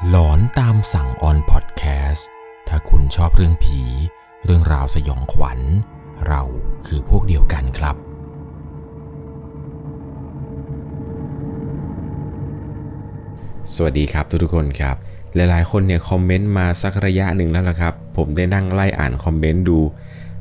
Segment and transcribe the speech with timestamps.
[0.00, 2.28] หลอนตามสั่งออนพอดแคสต์
[2.68, 3.80] ถ้าคุณชอบเรื่องผี
[4.44, 5.60] เรื่องราวสยองขวัญ
[6.28, 6.42] เรา
[6.86, 7.96] คือพวกเดียวกันครับ
[13.74, 14.96] สวัสดีครับทุกๆคนครับ
[15.34, 19.78] หลายๆ คนเนี่ยคอมเมนต์มาสักระยะหนึ่งแล้วละครับ ผมได้นั่งไล่อ่านคอมเมนต์ดู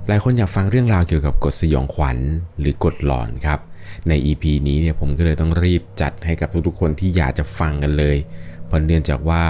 [0.08, 2.18] หลายคนอยากฟังเรื่องราวเกี่ยวกับกฎสยองขวัญ
[2.60, 3.60] หรือกฎหลอนครับ
[4.08, 8.18] ใน EP นี้เนี่ยผมก็เลยต้องรีบจัดให้กับทุกๆคนที่อยากจะฟังกันเลย
[8.72, 9.44] เพราะเนื่องจากว่า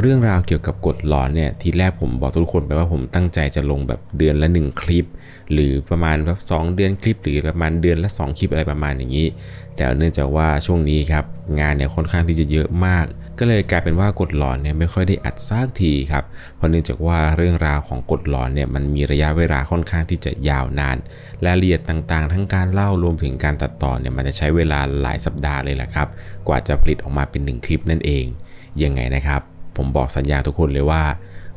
[0.00, 5.06] เรื่องราวเกี่ยวกับกฎหลอนเนี่ยทีแรกผมบอกทุกคนไปว่าผมตั้งใจจะลงแบบเดือนละ 1 คลิป
[5.52, 9.26] หรือประมาณแบบสเดือนคลิป หรือประมาณเดือนละ 2 คลิปอะไรประมาณอย่างนี้
[9.76, 11.24] แต่เนื่องจากว่าช่วงนี้ครับ
[11.60, 13.06] งานเนี่ยค่อนข้างที่จะเยอะมาก
[13.38, 16.24] ก็เลยกลายเป็นว่ากฎหลอนเนี่ยไม่ค่อยได้อัดซากทีครับ
[16.56, 20.96] เพราะเนื่องจากว่าเรื่องราวของกฎหลอนเนี่ยมันมีระยะเวลาค่อนข้างที่จะยาวนาน
[21.44, 26.08] รายละเอียดต่างๆ ทั้งการเล่ารวมถึงการตัดต่อเนี่ยมันจะใช้เวลาหลายสัปดาห์เลยแหละครับ
[26.48, 28.24] กว่าจะผลิตออกมาเป็น 1 คลิปนั่นเอง
[28.82, 29.40] ยังไงนะครับ
[29.76, 31.02] ผมบอกสัญญาทุกคนเลยว่า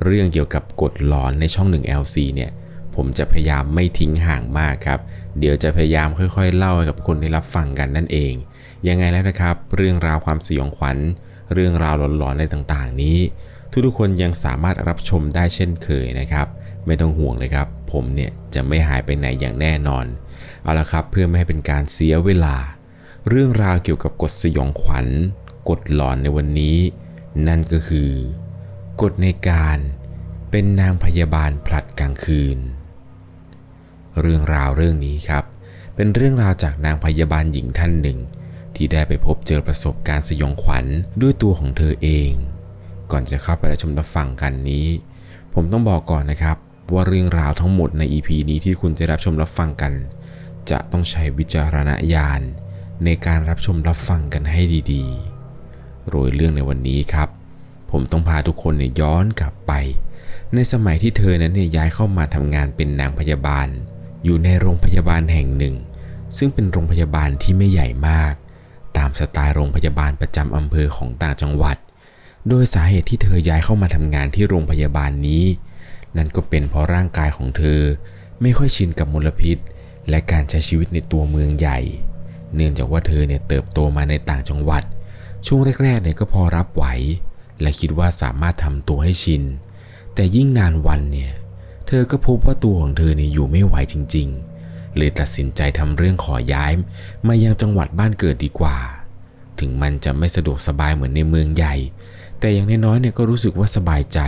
[0.03, 2.51] เรื่องเกี่ยวกับกฎหลอนในช่อง 1 LC เนี่ย
[2.95, 4.99] ผมจะพยายามไม่ทิ้งห่างมากครับ
[5.39, 8.33] เดี๋ยวจะพยายามค่อยๆ เล่าให้กับคนได้รับฟังกันนั่นเอง
[8.87, 10.97] ยังไงแล้วนะครับ เรื่องราวความสยองขวัญ
[11.53, 13.17] เรื่องราวหลอนๆอะไรต่างๆ นี้
[13.85, 16.47] ทุกๆคนยังสามารถรับชมได้เช่นเคยนะครับ
[16.85, 20.05] ไม่ต้องห่วงเลยครับ ผมเนี่ยจะไม่หายไปไหนอย่างแน่นอน
[20.63, 22.55] เอาละครับเพื่อไม่ให้เป็นการเสียเวลา
[23.29, 25.07] เรื่องราวเกี่ยวกับกฎสยองขวัญ
[25.69, 26.77] กฎหลอนในวันนี้
[27.47, 28.11] นั่นก็คือ
[29.01, 29.77] กฎในการ
[30.51, 32.57] เป็นนางพยาบาลผลัดกลางคืน
[34.21, 35.43] เรื่องราวเรื่องนี้ครับ
[35.95, 38.19] เป็นเรื่องราวจากนางพยาบาลหญิงท่านหนึ่ง
[38.75, 40.85] ที่ได้ไปพบเจอประสบการณ์สยองขวัญ
[41.21, 42.31] ด้วยตัวของเธอเอง
[43.11, 44.87] ก่อนจะเข้าไปรับชมรับฟังกันนี้
[45.53, 46.57] ผมต้องบอกก่อนนะครับ
[46.93, 49.93] ว่าเรื่องราวทั้งหมดใน EP นี้ที่คุณจะรับชมรับฟังกัน
[50.69, 52.41] จะต้องใช้วิจารณญาณ
[53.05, 54.61] ในการรับชมรับฟังกันให้
[54.93, 55.34] ดีๆ
[56.09, 57.29] โรยเรื่องในวันนี้ครับ
[57.91, 59.73] ผมต้องพาทุกคนเนี่ยย้อนกลับไป
[60.53, 63.67] ในสมัยที่เธอนั้นเนี่ยย้ายเข้ามาทำงานเป็นนางพยาบาล
[64.23, 65.75] อยู่ในโรงพยาบาลแห่งหนึ่ง
[66.37, 68.33] ซึ่งเป็นโรงพยาบาลที่ไม่ใหญ่มาก
[68.97, 71.77] ตามสไตล์โรงพยาบาลประจำอำเภอของต่างจังหวัด
[72.49, 75.45] โดยสาเหตุที่เธอย้ายเข้ามาทำงานที่โรงพยาบาลนี้
[76.17, 77.81] นั่นก็เป็นเพราะร่างกายของเธอ
[78.41, 79.57] ไม่ค่อยชินกับมลพิษ
[80.09, 81.79] และการใช้ชีวิตในตัวเมืองใหญ่
[82.55, 84.83] เนื่องจากว่าเธอเนี่ยเติบโตมาในต่างจังหวัด
[85.45, 86.85] ช่วงแรกๆเนี่ยก็พอรับไหว
[87.61, 89.43] และคิดว่าสามารถทำตัวให้ชิน
[90.15, 91.33] แต่ยิ่งนานวันเนี่ย
[91.87, 94.27] เธอก็พบว่าตัวของเธอเนี่ยอยู่ไม่ไหวจริง
[94.61, 96.71] ๆ เลยตัดสินใจทำเรื่องขอย้าย
[97.27, 98.77] มายังจังหวัดบ้านเกิดดีกว่า
[99.59, 101.75] ถึงมันจะไม่สะดวกสบายเหมือนในเมืองใหญ่
[102.39, 104.19] แต่อย่างน้อยๆเนี่ยก็รู้สึกว่าสบายใจ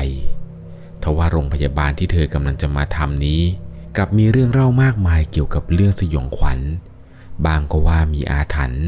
[1.04, 3.42] ทว่าโรงพยาบาลที่เธอกำลังจะมาทำนี้
[3.98, 6.60] กับมีเรื่องเล่ามากมายเกี่ยวกับเรื่องสยองขวัญ
[7.46, 8.86] บางก็ว่ามีอาถรรพ์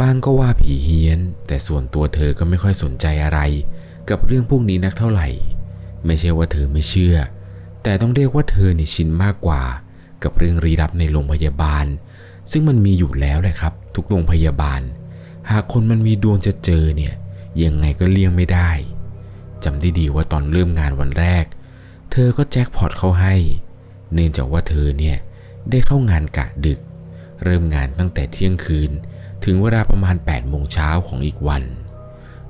[0.00, 3.40] บ้างก็ว่าผีเฮี้ยน แต่ส่วนตัวเธอก็ไม่ค่อยสนใจอะไร
[4.10, 5.28] กับเรื่องพวกนี้นักเท่าไหร่
[6.06, 7.16] ไม่ใช่ว่าเธอไม่เชื่อ
[7.82, 9.62] แต่ต้องเรียกว่าเธอนี่ชินมากกว่า
[10.22, 11.86] กับเรื่องรีรับในโรงพยาบาล
[12.50, 14.80] ซึ่งมันมีอยู่แล้วแหละครับ ทุกโรงพยาบาล
[15.50, 17.14] หากคนมันมีดวงจะเจอเนี่ย
[17.62, 18.70] ยังไงก็เลี่ยงไม่ได้
[19.64, 21.44] จำได้ดีว่าตอนเริ่มงานวันแรก
[22.10, 23.34] เธอก็แจ็คพอตเข้าให้
[24.12, 25.16] เนื่องจากว่าเธอเนี่ย
[25.70, 26.80] ได้เข้างานกะดึก
[27.44, 28.90] เริ่มงานตั้งแต่เที่ยงคืน
[29.46, 31.62] ถึงเวลาประมาณ8โมงเช้าของอีกวัน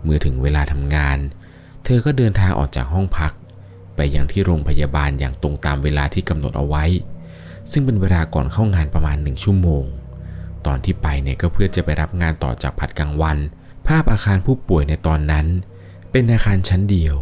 [0.02, 1.18] เมื่อถึงเวลาทำงาน
[1.84, 3.32] เธอก็เดินทางออกจากห้องพัก
[3.96, 6.84] ไปยังที่โรงพยาบาลอย่างตรงตามเวลาที่กำหนดเอาไว้
[7.70, 9.84] ซึ่งเป็นเวลาก่อนเข้างานประมาณหนึ่งชั่วโมง
[10.66, 13.36] ตอนที่ไปเนี่ยก็เพื่อจะไปรับงานต่อจากผัดกลางวัน
[13.86, 15.46] ภาพอาคารผู้ป่วยในตอนนั้น
[16.10, 17.16] เป็นอาคารชั้นเดียว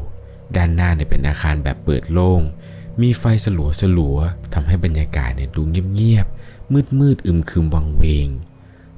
[0.57, 2.41] ด้านหน้าเนี่ยเป็นอาคารแบบเปิดโล่ง
[3.01, 4.19] มีไฟสลัวสลัว
[4.55, 5.63] ทำให้บรรยากาศเนี่ยดู
[5.95, 8.29] เงียบๆมืดๆอึมครึมวังเวง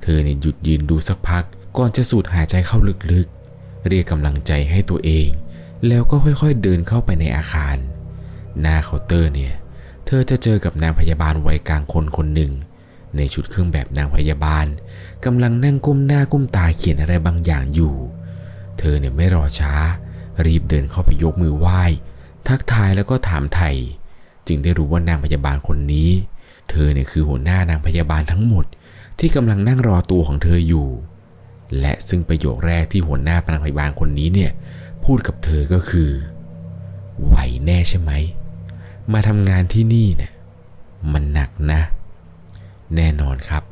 [0.09, 1.45] เธอเนี่ยหยุดยืนดูสักพัก
[1.77, 2.79] ก่อนจะสูดหายใจเข้า
[3.13, 5.29] ลึกๆ เรียกกำลังใจให้ตัวเอง
[5.89, 7.77] แล้วก็ค่อยๆเดินเข้าไปในอาคาร
[8.61, 9.55] หน้าเคาน์เตอร์เนี่ย
[10.07, 12.53] เธอจะเจอกับนางพยาบาลวัยกลางคนคนหนึ่ง
[13.17, 14.67] ในชุดเครื่องแบบนางพยาบาล
[15.25, 17.95] กำลังนั่งก้มหน้าก้มตาเขียนอะไรบางอย่างอยู่
[18.79, 19.75] เธอเนี่ยไม่รอช้า
[20.47, 21.83] รีบเดินเข้าไปยกมือไหว้
[22.49, 23.77] ทักทายแล้วก็ถามไทย
[24.47, 26.11] จึงได้รู้ว่านางพยาบาลคนนี้
[26.71, 28.67] เธอเนี่ยคือหัวหน้านางพยาบาลทั้งหมด
[29.19, 30.89] ที่กำลังนั่งรอตัวของเธออยู่
[31.81, 34.51] และซึ่งประโยคแรกที่หัวหน้าพนักพยาบาลคนนี้เนี่ย
[35.05, 36.11] พูดกับเธอก็คือ
[37.25, 38.13] ไหวแน่ใช่ไหม
[39.13, 40.33] มาทำงานที่นี่เนี่ย
[41.13, 41.81] มันหนักนะ
[42.97, 43.63] แน่นอนครับ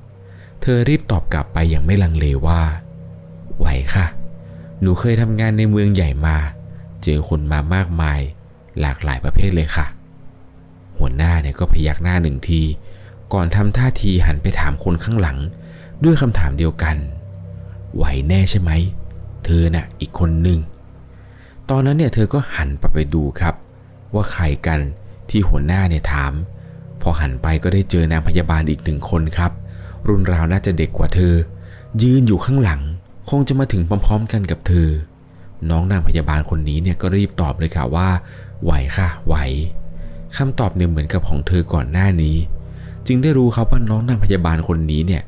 [0.63, 2.63] เธอรีบตอบกลับไปอย่างไม่ลังเลว่า
[3.59, 4.07] ไหวค่ะ
[4.81, 6.37] หนูเคยทำงานในเมืองใหญ่มา
[7.03, 8.21] เจอคนมามากมาย
[8.81, 9.87] หลากหลายประเภทเลยค่ะ
[10.99, 12.63] หัวหน้าเนี่ยก็พยักหน้าหนึ่งที
[13.35, 15.39] ก่อนทำท่าทีหันไปถามคนข้างหลัง
[16.05, 16.97] ด้วยคำถามเดียวกัน
[17.97, 18.71] ไหวแน่ใช่ไหม
[19.45, 20.59] เธอนะ่ะอีกคนหนึ่ง
[21.71, 23.55] ตอนนั้นเนี่ยเธอก็หันไปไปดูครับ
[24.15, 24.81] ว่าใครกัน
[25.31, 26.33] ที่หัวหน้าเนี่ยถาม
[27.03, 29.53] พอหันไปก็ได้เจอนางพยาบาลอีกหนึ่งคนครับ
[30.07, 31.35] รุ่นราวน่าจะเด็กกว่าเธอ
[32.03, 32.81] ยืนอยู่ข้างหลัง
[33.31, 34.89] คงจะมาถึงพร้อม ๆ กันกับเธอ
[35.71, 38.09] น้องนางพยาบาลคนนี้เนี่ยก็รีบตอบเลยค่ะว่า
[38.63, 39.37] ไหวค่ะ ไหว
[40.37, 42.37] คำตอบเนี่ยเหมือนกับของเธอก่อนหน้านี้
[43.07, 45.23] จึงได้รู้ครับว่าน้องนางพยาบาลคนนี้เนี่ย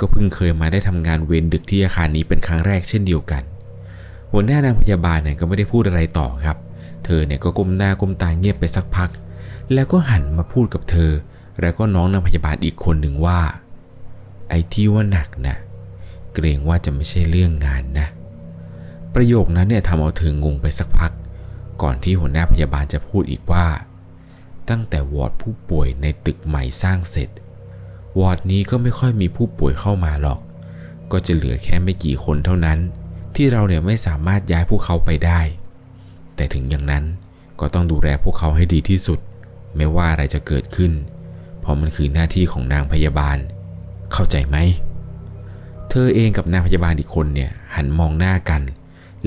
[0.00, 3.42] ก็เพิ่งเคยมาได้ทำงานเวรดึกที่อาคารนี้เป็นครั้งแรกเช่นเดียวกัน
[4.32, 6.56] หัวหน้านางพยาบาลเนี่ยก็ไม่ได้พูดอะไรต่อครับ
[7.04, 9.10] เธอเนี่ยก็ก้มหน้าก้มตาเงียบไปสักพัก
[9.72, 11.10] แล้วก็หันมาพูดกับเธอ
[11.60, 13.40] แล้วก็น้องนางพยาบาลอีกคนหนึ่งว่า
[14.48, 15.56] ไอ้ที่ว่าหนักนะ
[16.34, 18.06] เกรงว่าจะไม่ใช่เรื่องงานนะ
[19.14, 21.12] ประโยคนั้นเนี่ยทำเอาเธองงไปสักพัก
[21.82, 23.64] ก่อนที่หัวหน้าพยาบาลจะพูดอีกว่า
[24.70, 27.30] ตั้งแต่วอร์ดผู้ป่วยในตึกใหม่สร้างเสร็จ
[28.18, 30.40] วอร์ดนี้ก็ไม่ค่อยมีผู้ป่วยเข้ามาหรอก
[31.12, 32.78] ก็จะเหลือแค่ไม่กี่คนเท่านั้น
[33.34, 35.40] ที่เราเนี่ยไม่สามารถย้ายพวกเขาไปได้
[36.36, 37.04] แต่ถึงอย่างนั้น
[37.60, 39.18] ก็ต้องดูแลพวกเขาให้ดีที่สุด
[39.76, 40.92] ไม่ว่าอะไรจะเกิดขึ้น
[41.60, 43.36] เพราะมันคือหน้าที่ของนางพยาบาล
[44.12, 44.56] เข้าใจไหม
[45.88, 48.62] เธอเองกับนางพยาบาลอีกคนเนี่ยหันมองหน้ากัน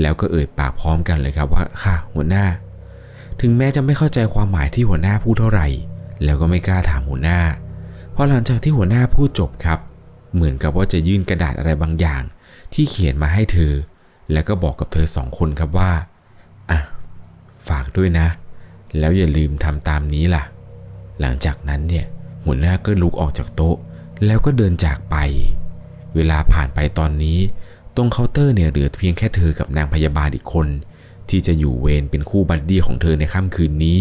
[0.01, 2.45] แล้วก็เอ่ยปากพร้อมกันเลยครับว่า ค่ะหัวหน้า
[3.41, 5.67] ถึงแม้จะไม่เข้าใจความหมายที่หัวหน้าพูดเท่าไหร่
[6.23, 7.39] แล้วก็ไม่กล้าถามหัวหน้า
[8.11, 9.79] เพราะหลังจากที่หัวหน้าพูดจบครับ
[10.33, 12.23] เหมือนกับว่าจะยื่นกระดาษอะไรบางอย่าง
[12.73, 13.73] ที่เขียนมาให้เธอ
[14.31, 15.91] แล้วก็บอกกับเธอสองคนครับว่า
[16.69, 16.79] อะ
[17.67, 18.27] ฝากด้วยนะ
[18.99, 20.43] แล้วอย่าลืมทำตามนี้ล่ะ
[21.21, 22.05] หลังจากนั้นเนี่ย
[22.45, 23.75] หัวหน้าก็ลุกออกจากโต๊ะ
[24.25, 25.15] แล้วก็เดินจากไป
[26.15, 27.37] เวลาผ่านไปตอนนี้
[27.95, 30.67] ตรงเคาน์เตอร์เนี่ยเหลือเพียงแค่เธอกับนางพยาบาลอีกคน
[31.29, 33.99] ที่จะอยู่เวรเป็นคู่ buddy ของเธอในค่ำคืนนี้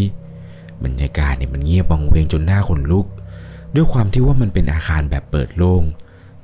[0.84, 3.06] บรรยากาศเนี่ยมันเงียบวังเวงจนน่าขนลุก
[3.74, 5.82] ด้วยความที่ว่ามันเป็นอาคารแบบเปิดโล่ง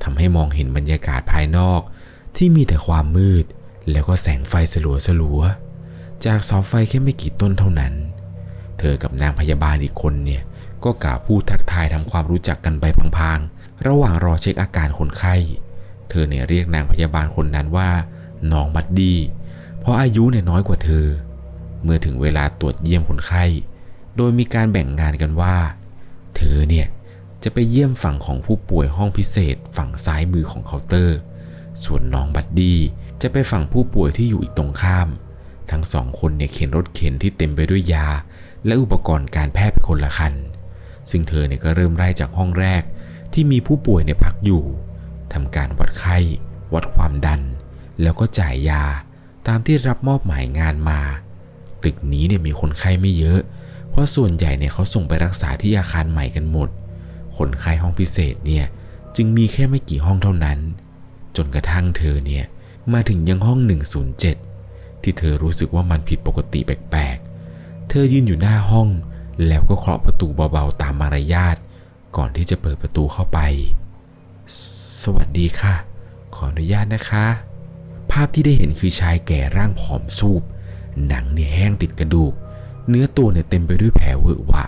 [0.03, 1.81] ทำให้มองเห็นบรรยากาศภายนอก
[2.37, 3.45] ที่มีแต่ความมืด
[3.91, 7.93] แล้วก็แสงไฟสลัวสลัวๆจากเสาไฟแค่ไม่กี่ต้นเท่านั้น
[8.79, 10.43] เธอกับนางพยาบาลอีกคนเนี่ย
[10.85, 12.85] ก็กล่าวพูดทักทายทำความรู้จักกันไป
[13.17, 15.37] พลางๆ ระหว่างรอเช็คอาการคนไข้
[16.11, 17.89] เธอเนี่ยเรียกนางพยาบาลคนนั้นว่า
[18.53, 19.19] น้องบัดดี้
[19.87, 21.07] ราะอายุเนี่ยน้อยกว่าเธอ
[21.83, 23.45] เมื่อถึงเวลาตรวจเยี่ยมคนไข้
[24.17, 25.57] โดยมีการแบ่งงานกันว่า
[26.37, 26.87] เธอเนี่ย
[27.43, 31.19] จะไปเยี่ยมฝั่งของผู้ป่วยห้องพิเศษฝั่งซ้ายมือของเคาน์เตอร์
[31.85, 32.79] ส่วนน้องบัดดี้
[33.23, 35.09] จะไปฝั่งผู้ป่วยที่อยู่อีกตรงข้าม
[35.71, 38.07] ทั้งสองคนเนี่ยเข็นรถเข็นที่เต็มไปด้วยยา
[38.67, 40.35] และอุปกรณ์การแพทย์เป็นคนละคัน
[41.11, 42.83] ซึ่งเธอเนี่ยก็เริ่มไล่จากห้องแรก
[43.33, 44.65] ที่มีผู้ป่วยเนี่ยพักอยู่
[45.33, 46.19] ทำการวัดไข้
[46.75, 47.43] วัดความดัน
[48.03, 48.85] แล้วก็จ่ายยา
[49.47, 51.01] ตามที่รับมอบหมายงานมา
[51.83, 53.41] ตึกนี้เนี่ยมีคนไข้ไม่เยอะ
[53.91, 56.69] เพราะส่วนใหญ่เนี่ยเขาส่งไปรักษาที่อาคารใหม่กันหมด
[57.37, 58.65] คนไข้ห้องพิเศษเนี่ย
[59.17, 60.59] จึงมีแค่ไม่กี่ห้องเท่านั้น
[61.37, 62.45] จนกระทั่งเธอเนี่ย
[62.93, 63.59] มาถึงยังห้อง
[64.33, 68.89] 107 ที่เธอรู้สึกว่ามันผิดปกติแปลกๆ เธอยืนอยู่หน้าห้อง
[69.47, 71.57] แล้วก็เคาะประตูเบาๆตามมารยาท
[72.17, 73.39] ก่อนที่จะเปิดประตูเข้าไป
[74.57, 74.59] ส
[75.03, 75.75] สวัสดีค่ะ
[76.35, 77.27] ขออนุญาตนะคะ
[78.11, 80.43] ภาพที่ได้เห็นคือชายแก่ร่างผอมซูบ
[81.07, 82.33] หนังเนี่ยแห้งติดกระดูก
[82.89, 84.65] เนื้อตัวเนี่ยเต็มไปด้วยแผลเวอะหวะ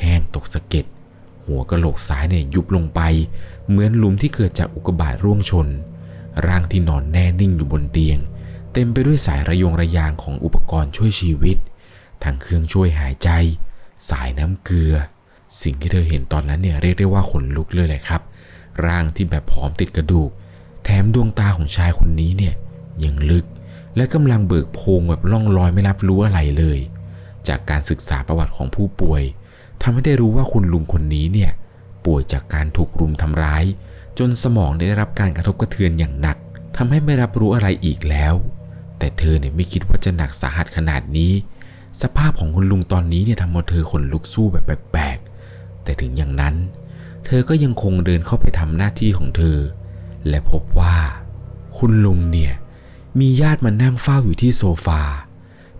[0.00, 0.86] แห้งตกสะเก็ด
[1.44, 3.00] หัวกะโหลกซ้ายเนี่ยยุบลงไป
[3.68, 5.68] เหมือนหลุมที่เกิดจากอุกบาตร่วงชน
[6.46, 8.18] ร่างที่นอนแน่นิ่งอยู่บนเตียง
[8.72, 11.56] เต็มไปด้วยสายระยงระยางของอุปกรณ์ช่วยชีวิต
[12.22, 13.30] ทั้งเครื่องช่วยหายใจ
[14.10, 14.94] สายน้ำเกลือ
[15.62, 18.22] สิ่งที่เธอเห็นตอนนั้นเนี่ยเรียกได้ว่าขนลุกเลยแหละครับ
[18.86, 20.30] ร่างที่แบบผอมติดกระดูก
[20.84, 22.54] แถมดวงตาของชายคนนี้เนี่ย
[23.04, 23.46] ยังลึก
[23.96, 26.78] และกำลังเบิกโพรงแบบล่องลอยไม่รับรู้อะไรเลย
[27.48, 29.22] จากการศึกษาประวัติของผู้ป่วย
[29.82, 31.50] ทำให้ได้รู้ว่าคุณลุงคนนี้เนี่ย
[32.06, 33.64] ป่วยจากการถูกรุมทำร้าย
[34.18, 36.36] จนสมองได้รับการกระทบกระเทือนอย่างหนัก
[36.76, 38.34] ทำให้ไม่รับรู้อะไรอีกแล้ว
[38.98, 41.32] แต่เธอเนี่ยไม่คิดว่าจะหนักสาหัสขนาดนี้
[42.02, 46.54] สภาพของคุณลุงตอนนี้เนี่ยทำเอาเธอขนลุกสู้แบบแปลกๆแต่ถึงอย่างนั้น
[47.26, 49.58] เธอก็ยังคงเดินเข้าไปทำหน้าที่ของเธอ
[50.28, 50.96] และพบว่า
[51.76, 52.52] คุณลุงเนี่ย
[53.20, 55.02] มีญาติมานั่งเฝ้าอยู่ที่โซฟา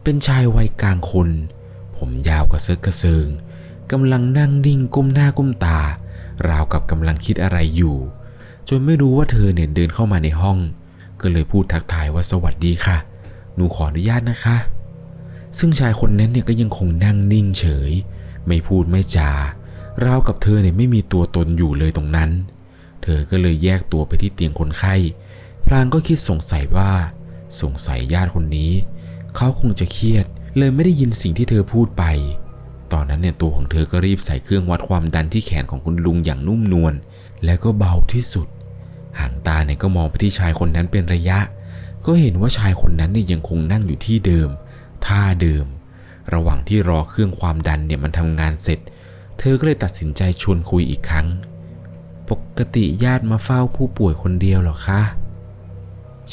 [0.02, 1.28] เป็นชายวัยกลางคน
[1.96, 3.26] ผมยาวกระเซิกกระเซิง
[3.92, 5.80] กำลังนั่งนิ่งก้มหน้าก้มตา
[6.48, 7.96] ราวกับกำลังคิดอะไรอยู่
[8.68, 10.58] จนไม่รู้ว่าเธอเนี่ยเดินเข้ามาในห้อง
[11.20, 12.96] ก็เลยพูดทักทายว่าสวัสดีค่ะ
[13.54, 14.56] หนูขออนุญาตนะคะ
[15.58, 17.90] ซึ่งชายคนนั้นเนี่ยก็ยังคงนั่งนิ่งเฉย
[18.46, 19.30] ไม่พูดไม่จา
[20.04, 22.30] ราวกับเธอเนี่ยไม่มีตัวตนอยู่เลยตรงนั้น
[23.02, 24.94] เธอก็เลยแยกตัวไปที่เตียงคนไข้
[25.66, 26.92] พลางก็คิดสงสัยว่า
[27.62, 28.72] สงสัยญาติคนนี้
[29.36, 32.04] เขาคงจะเครียด เลยไม่ได้ยินสิ่งที่เธอพูดไป
[32.92, 36.94] ตอนนั้นเนี่ยตัวของเธอก็รีบใส่เครื่องวัดความดันที่แขนของคุณลุงอย่างนุ่มนวล
[37.44, 38.46] และก็เบาที่สุด
[39.18, 41.38] หางตาเนี่ยก็มองไปที่ชายคนนั้นเป็นระยะ
[42.06, 44.48] ก็เห็นว่าชายคนนั้นเนี่ยยังคงนั่งอยู่ที่เดิม
[45.06, 45.66] ท่าเดิม
[46.34, 48.78] ระหว่างที่รอเครื่องความดันเนี่ยมันทำงานเสร็จ
[49.38, 51.26] เธอก็เลยตัดสินใจชวนคุยอีกครั้ง
[52.30, 55.00] ปกติญาติมาเฝ้าผู้ป่วยคนเดียวหรอคะ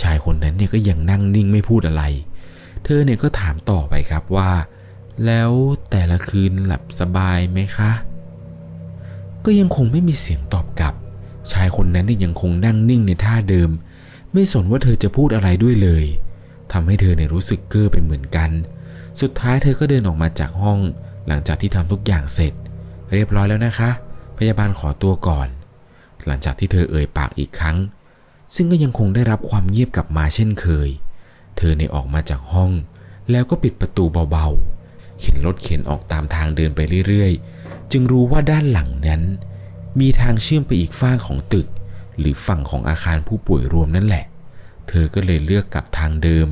[0.01, 2.03] ชายคนนั้นเนี่ยก็ยังนั่งนิ่งไม่พูดอะไร
[2.83, 4.51] เธอเนี่ยก็ถามต่อไปครับว่า
[5.25, 5.51] แล้ว
[5.91, 7.91] แต่ละคืนหลับสบายไหมคะ
[9.45, 10.93] ก็ยังคงไม่มีเสียงตอบกลับ
[11.51, 13.69] ชายคนนั้นเนี่ยยังคงนั่งนิ่งในท่าเดิม
[14.33, 16.05] ไม่สนว่าเธอจะพูดอะไรด้วยเลย
[16.71, 18.50] ทำให้เธอเนี่ยรู้สึกเก้อไปเหมือนกัน
[19.21, 20.79] สุดท้ายเธอก็เดินออกมาจากห้อง
[21.27, 22.53] หลังจากที่ทำทุกอย่างเสร็จ
[23.13, 23.89] เรียบร้อยแล้วนะคะ
[24.38, 25.48] พยาบาลขอตัวก่อน
[26.25, 27.77] หลังจากที่เธอเอ่ยปากอีกครั้ง
[28.55, 30.89] ซึ่งก็ยังคงได้รับความเงียบกลับมาเช่นเคย
[31.58, 32.72] เธอในออกมาจากห้อง
[33.31, 39.22] แล้วก็ปิดประตูเบาๆ เข็นรถเข็นออกตามทางเดินไปเรื่อยๆ จึงรู้ว่าด้านหลังนั้น
[40.00, 41.67] มีทางเชื่อมไปอีกฝั่งของตึก
[42.20, 44.25] หรือฝั่งของอาคารผู้ป่วยรวมนั่นแหละ
[44.88, 46.48] เธอก็เลยเลือกกลับทางเดิม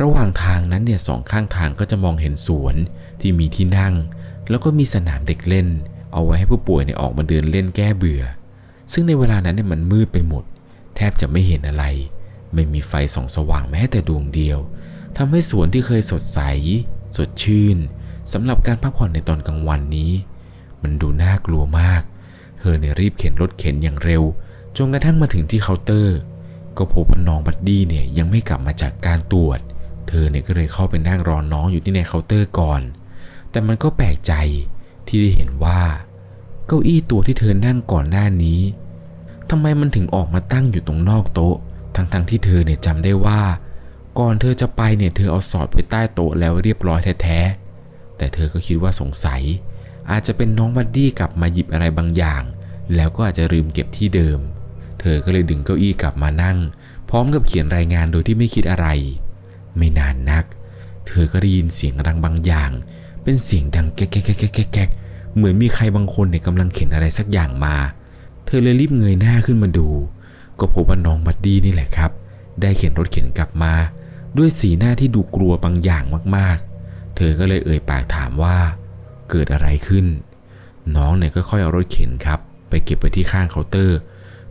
[0.00, 2.76] ระหว่างทางนั้นเนี่ยสองข้างทางก็จะมองเห็นสวน
[3.20, 3.94] ที่มีที่นั่ง
[4.50, 5.68] แล้วก็มีสนามเด็กเล่น
[6.12, 8.22] เอาไว้ให้ผู้ป่วยเนี่ยออกมาเดินเล่นแก้เบื่อ
[8.92, 10.44] ซึ่งในเวลานั้นเนี่ยมันมืดไปหมด
[10.98, 11.84] แทบจะไม่เห็นอะไร
[12.54, 14.58] ไม่มีไฟส่องสว่างแม้แต่ดวงเดียว
[15.16, 16.40] ทำให้สวนที่เคยสดใส
[17.16, 17.78] สดชื่น
[18.32, 20.12] สำหรับการพักผ่อนในตอนกลางวันนี้
[20.82, 22.02] มันดูน่ากลัวมาก
[22.58, 24.22] เธอเนี่ยรีบเข็นรถเข็นอย่างเร็ว
[24.76, 26.18] จนกระทั่งมาถึงที่เคาน์เตอร์
[26.78, 29.60] ก็พบว่าน้อง buddy เนี่ยยังไม่กลับมาจากการตรวจ
[30.08, 32.82] เธอเนี่ยก็เลยเข้าไปนั่งรอน้องอยู่ที่ในเคาน์เตอร์ก่อน
[33.50, 34.32] แต่มันก็แปลกใจ
[35.06, 35.80] ที่ได้เห็นว่า
[36.66, 38.60] เก้าอี้ตัวที่เธอนั่งก่อนหน้านี้
[39.50, 41.56] ทำไมมันถึงออกมาตั้งอยู่ตรงนอกโต๊ะ
[41.94, 43.40] ทั้งๆทที่เธอเนี่ยจำได้ว่า
[44.18, 49.42] ก่อนเธอจะไปเนี่ยเธอเอาสอดไปใต้โต๊ะแล้วเรียบร้อยแท้ๆ แต่เธอก็คิดว่าสงสัย
[50.10, 52.42] อาจจะเป็นน้องบัดดี้กลับมาหยิบอะไรบางอย่าง
[52.94, 54.38] แล้วก็อาจจะลืมเก็บที่เดิม
[55.00, 56.58] เธอก็เลยดึงเก้าอี้กลับมานั่ง
[57.10, 58.86] พร้อมกับเขียนรายงานโดยที่ไม่คิดอะไร
[59.76, 60.44] ไม่นานนัก
[61.06, 62.70] เธอก็ได้ยินเสียงดังบางอย่าง
[63.22, 64.90] เป็นเสียงดังแก๊กแก๊กแก๊กแก๊กแก๊ก
[65.36, 67.76] เหมือนมีใครบางคนเนี่ยกำลังเข็นอะไรสักอย่างมา
[68.50, 69.88] เธอเลยรีบเงยหน้าขึ้นมาดู
[70.58, 72.10] ก็พบว่าน้องบัดดี้นี่แหละครับ
[72.60, 73.74] ได้เข็นรถเข็นกลับมา
[74.36, 76.04] ด้วยสีหน้าที่ดูกลัวบางอย่าง
[76.36, 78.56] มากๆ เธอก็เลยเอ่ยปากถามว่า
[79.30, 80.06] เกิดอะไรขึ้น
[80.96, 82.38] น้องเนี่ยก็ค่อยเอารถเข็นครับ
[82.68, 83.98] ไปเก็บไว้ที่ข้างเคาน์เตอร์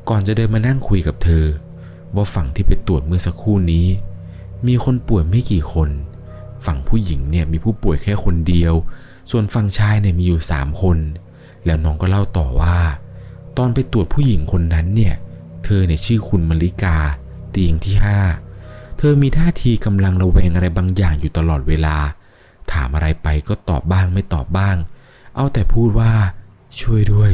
[0.09, 1.45] ก่อนจะเดินมานั่งคุยกับเธอ
[2.15, 3.87] ว่าฝั่งที่ไปตรวจเมื่อสักครู่นี้
[4.67, 5.89] มีคนป่วยไม่กี่คน
[6.65, 8.73] ฝั่งผู้หญิงเนี่ยมีผู้ป่วยแค่คนเดียว
[9.31, 10.97] ส่วนฝั่งชายเนี่ยมีอยู่สามคน
[11.65, 12.77] แล้วน้องก็เล่าต่อว่า
[13.57, 15.15] ตอนไปตรวจผู้หญิงคนนั้นเนี่ย
[15.63, 16.97] เธอเนี่ยชื่อคุณมลิกา
[17.51, 18.19] เตียงที่ห้า
[18.97, 21.97] เธอมีท่าทีกำลังระแวงอะไรบางอย่างอยู่ตลอดเวลา
[22.71, 24.75] ถามอะไรไปก็ตอบบ้างไม่ตอบบ้าง
[25.35, 26.11] เอาแต่พูดว่า
[26.81, 27.31] ช่วยด้วย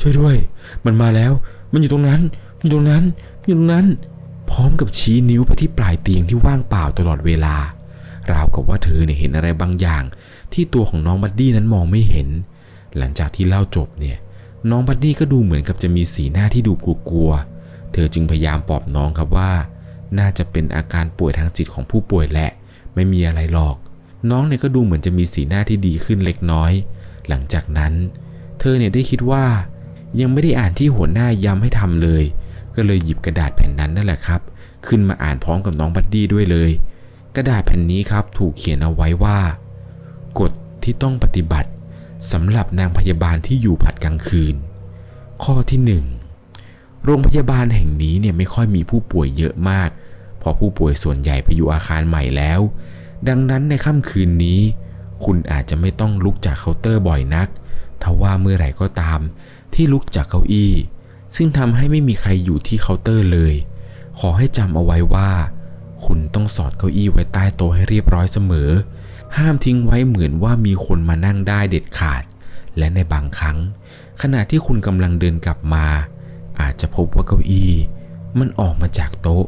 [0.00, 0.36] ช่วยด้วย
[0.84, 1.32] มันมาแล้ว
[1.72, 2.20] มันอยู่ตรงนั้น
[2.58, 3.04] มันอยู่ตรงนั้น
[3.46, 3.86] อยู่ตรงนั้น
[4.50, 7.56] พร้อมกับชี้นิ้วไปที่ปลายเตียงที่ว่างเปล่าตลอดเวลา
[8.32, 10.02] ราวกับว่าเธอเนี่ยเห็นอะไรบางอย่าง
[10.52, 12.28] ที่ตัวของน้อง buddy นั้นมองไม่เห็น
[12.98, 14.16] หลังจากที่เล่าจบเนี่ย
[14.70, 19.52] น้อง buddy ก็ดูเหมือนกับจะมีสีหน้าที่ดูกลัวๆ เธอจึงพยายามปลอบน้องครับว่า
[20.18, 22.50] น่าจะเป็นอาการป่วยทางจิตของผู้ป่วยแหละ
[22.94, 23.76] ไม่มีอะไรหรอก
[24.30, 26.72] น้องเนี่ยก็ดูเหมือนจะมีสีหน้าที่ดีขึ้นเล็กน้อย
[27.28, 27.92] หลังจากนั้น
[28.58, 29.44] เธอเนี่ยได้คิดว่า
[30.20, 32.24] ยังไม่ได้อ่านที่หัวหน้าย้ำให้ทำเลย
[32.74, 34.40] ก็เลยหยิบกระดาษแผ่นนั้นนั่นแหละครับ
[34.86, 36.70] ขึ้นมาอ่านพร้อมกับน้อง buddy ด้วยเลย
[37.36, 39.38] กระดาษแผ่นนี้ครับถูกเขียนเอาไว้ว่า
[40.40, 41.68] กฎที่ต้องปฏิบัติ
[42.32, 44.54] สำหรับนางพยาบาลที่อยู่ผลัดกลางคืน
[45.44, 45.80] ข้อที่
[46.46, 49.90] 1 โรงพยาบาลแห่งนี้เนี่ยไม่ค่อยมีผู้ป่วยเยอะมาก
[50.38, 52.60] เพราะผู้ป่วยส่วนใหญ่ไปอยู่อาคารใหม่แล้ว
[53.28, 54.60] ดังนั้นในค่ำคืนนี้
[55.24, 57.48] คุณอาจจะไม่ต้องลุกจากเคาน์เตอร์บ่อยนัก
[58.02, 59.20] ทว่าเมื่อไหร่ก็ตาม
[59.74, 60.72] ที่ลุกจากเก้าอี้
[61.36, 63.54] ซึ่งทำให้ไม่มีใครอยู่ที่เคาน์เตอร์เลย
[64.18, 65.30] ขอให้จำเอาไว้ว่า
[66.04, 68.70] คุณต้องสอดเก้าอี้ไว้ใต้โต๊ะให้เรียบร้อยเสมอ
[69.36, 72.22] ห้ามทิ้งไว้เหมือนว่ามีคนมานั่งได้เด็ดขาด
[72.78, 73.58] และในบางครั้ง
[74.20, 75.86] ขณะที่คุณกำลังเดินกลับมา
[76.60, 77.72] อาจจะพบว่าเก้าอี้
[78.38, 79.46] มันออกมาจากโต๊ะ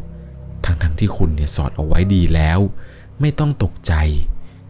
[0.65, 2.59] ทั้งๆทที่คุณเนี่ยสอดเอาไว้ดีแล้ว
[3.21, 3.93] ไม่ต้องตกใจ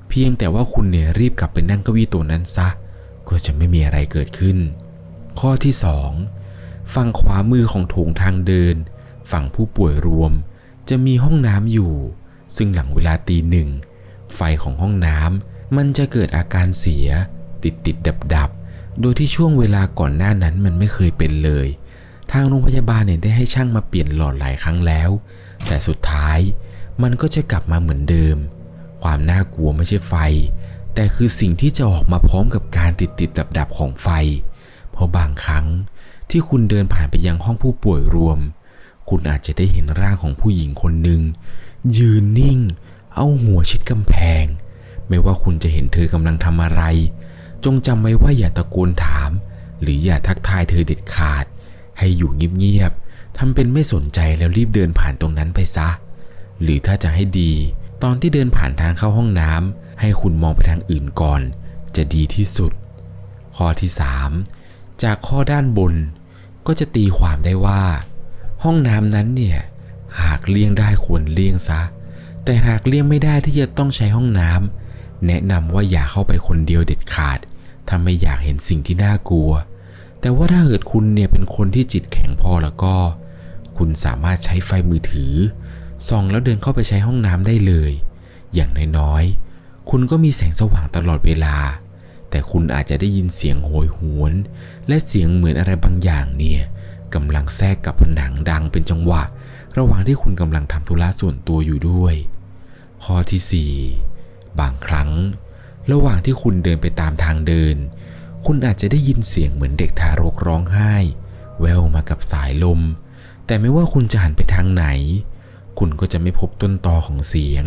[0.09, 2.69] เพียงแต่ว่าคุณเนี่ยรีบกลับไปนั่งเก้าอี้ตัวนั้นซะ
[3.29, 4.59] ก็จะไม่มีอะไรเกิดขึ้น
[5.39, 5.75] ข้อที่
[6.35, 8.77] 2 ฝั่งขวามือของโถงทางเดิน
[9.31, 10.33] ฝั่งผู้ป่วยรวม
[10.89, 11.93] จะมีห้องน้ำอยู่
[12.57, 13.69] ซึ่งหลังเวลาตีหนึ่ง
[14.37, 17.09] ไฟของห้องน้ำมันจะเกิดอาการเสีย
[17.63, 18.51] ติดติดดับดับ
[19.01, 21.67] โดยที่ช่วงเวลาก่อนหน้านั้นมันไม่เคยเป็นเลย
[22.33, 25.11] ทางโรงพยาบาลเนี่ยได้ให้ช่างมาเปลี่ยนหลอดหลายครั้งแล้ว
[25.67, 26.39] แต่สุดท้าย
[27.03, 28.37] มันก็จะกลับมาเหมือนเดิม
[29.03, 30.15] ความน่ากลัวไม่ใช่ไฟ
[30.95, 34.09] แต่คือสิ่งที่จะออกมาพร้อมกับการติดติดดับดับของไฟ
[34.93, 35.67] เพราะบางครั้ง
[36.31, 38.39] ที่คุณเดินผ่านไปยังห้องผู้ป่วยรวม
[39.09, 41.21] คุณอาจจะได้เห็นร่างของผู้หญิงคนหนึ่ง
[41.99, 42.59] ยืนนิ่ง
[43.19, 44.45] เอาหัวชิดกำแพง
[45.09, 46.83] ไม่ว่าคุณจะเห็นเธอกำลังทำอะไร
[47.65, 49.31] จงจำไว้ว่าอย่าตะโกนถาม
[49.81, 51.45] หรืออย่าทักทายเธอเด็ดขาด
[51.99, 55.89] ให้อยู่เงียบๆทำเป็นไม่สนใจแล้วรีบเดินผ่านตรงนั้นไปซะ
[56.63, 57.53] หรือถ้าจะให้ดี
[58.03, 61.41] ตอนที่เดินผ่านทางเข้าห้องน้ำให้คุณมองไปทางอื่นก่อน
[61.97, 62.73] จะดีที่สุด
[63.57, 63.91] ข้อที่
[64.47, 65.95] 3 จากข้อด้านบน
[66.67, 67.83] ก็จะตีความได้ว่า
[68.65, 69.59] ห้องน้ำนั้นเนี่ย
[70.21, 71.81] หากเลี่ยงได้ควรเลี่ยงซะ
[72.51, 77.39] แต่หากเลี่ยงไม่ได้ที่จะต้องใช้ห้องน้ำแนะนำว่าอย่าเข้าไปคนเดียวเด็ดขาด
[77.89, 79.51] ถ้าไม่อยากเห็นสิ่งที่น่ากลัว
[80.21, 82.95] แต่ว่าถ้าเกิดคุณเนี่ยเป็นคนที่จิตแข็งพอแล้วก็
[83.77, 85.35] คุณสามารถใช้ไฟมือถือ
[86.09, 87.93] ส่องแล้วเดินเข้าไปใช้ห้องน้ำได้เลย
[88.55, 91.57] อย่างน้อยๆคุณก็มีแสงสว่างตลอดเวลา
[92.31, 94.33] แต่คุณอาจจะได้ยินเสียงโหยหวน
[94.89, 96.61] และเสียงเหมือนอะไรบางอย่างเนี่ย
[97.15, 99.23] กำลังแทรกกับผนังดังเป็นจังหวะ
[99.79, 102.17] ระหว่างที่คุณกำลังทำธุระส่วนตัวอยู่ด้วย
[103.05, 103.73] ข้อที่
[104.15, 105.11] 4 บางครั้ง
[105.93, 107.77] ระหว่างที่คุณเดินไปตามทางเดิน
[108.47, 110.95] คุณอาจจะได้ยินเสียงเหมือนเด็กทารกร้องไห้
[111.61, 112.81] แววมากับสายลม
[113.47, 114.87] แต่ไม่ว่าคุณจะหันไปทางไหน
[115.79, 117.65] คุณก็จะไม่พบต้นตอของเสียง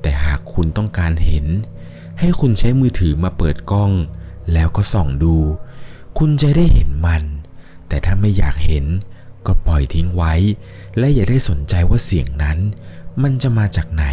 [0.00, 1.46] แต่หากคุณต้องการเห็น
[2.18, 3.92] ให้คุณใช้มือถือมาเปิดกล้อง
[4.52, 5.36] แล้วก็ส่องดู
[6.18, 7.22] คุณจะได้เห็นมัน
[7.88, 8.86] แต่ถ้าไม่อยากเห็น
[9.46, 10.34] ก็ปล่อยทิ้งไว้
[10.98, 12.58] และอย่าได้สนใจว่าเสียงนั้น
[13.22, 14.04] มันจะมาจากไหน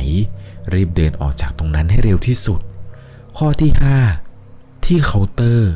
[0.73, 2.59] รีบเดินออกจากตรงนั้นให้เร็วที่สุด
[3.37, 3.71] ข้อที่
[4.27, 5.71] 5 ที่เคาน์เตอร์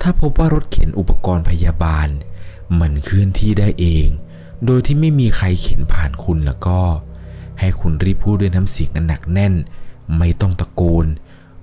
[0.00, 2.08] ถ้าพบว่ารถเข็นอุปกรณ์พยาบาล
[2.80, 4.06] มันเคลื่อนที่ได้เอง
[4.64, 6.78] โดยที่ไม่มีใครเข็นผ่านคุณแล้วก็
[7.60, 9.54] ให้คุณรีบพูดด้วยน้ำเสียงอันหนักแน่น
[10.18, 11.06] ไม่ต้องตะโกน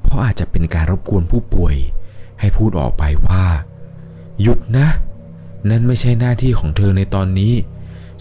[0.01, 1.75] เพราะอาจจะเป็นการรบกวนผู้ป่วย
[2.39, 3.45] ให้พูดออกไปว่า
[4.41, 4.87] หยุดนะ
[5.69, 7.53] นั่นไม่ใช่หน้าที่ของเธอในตอนนี้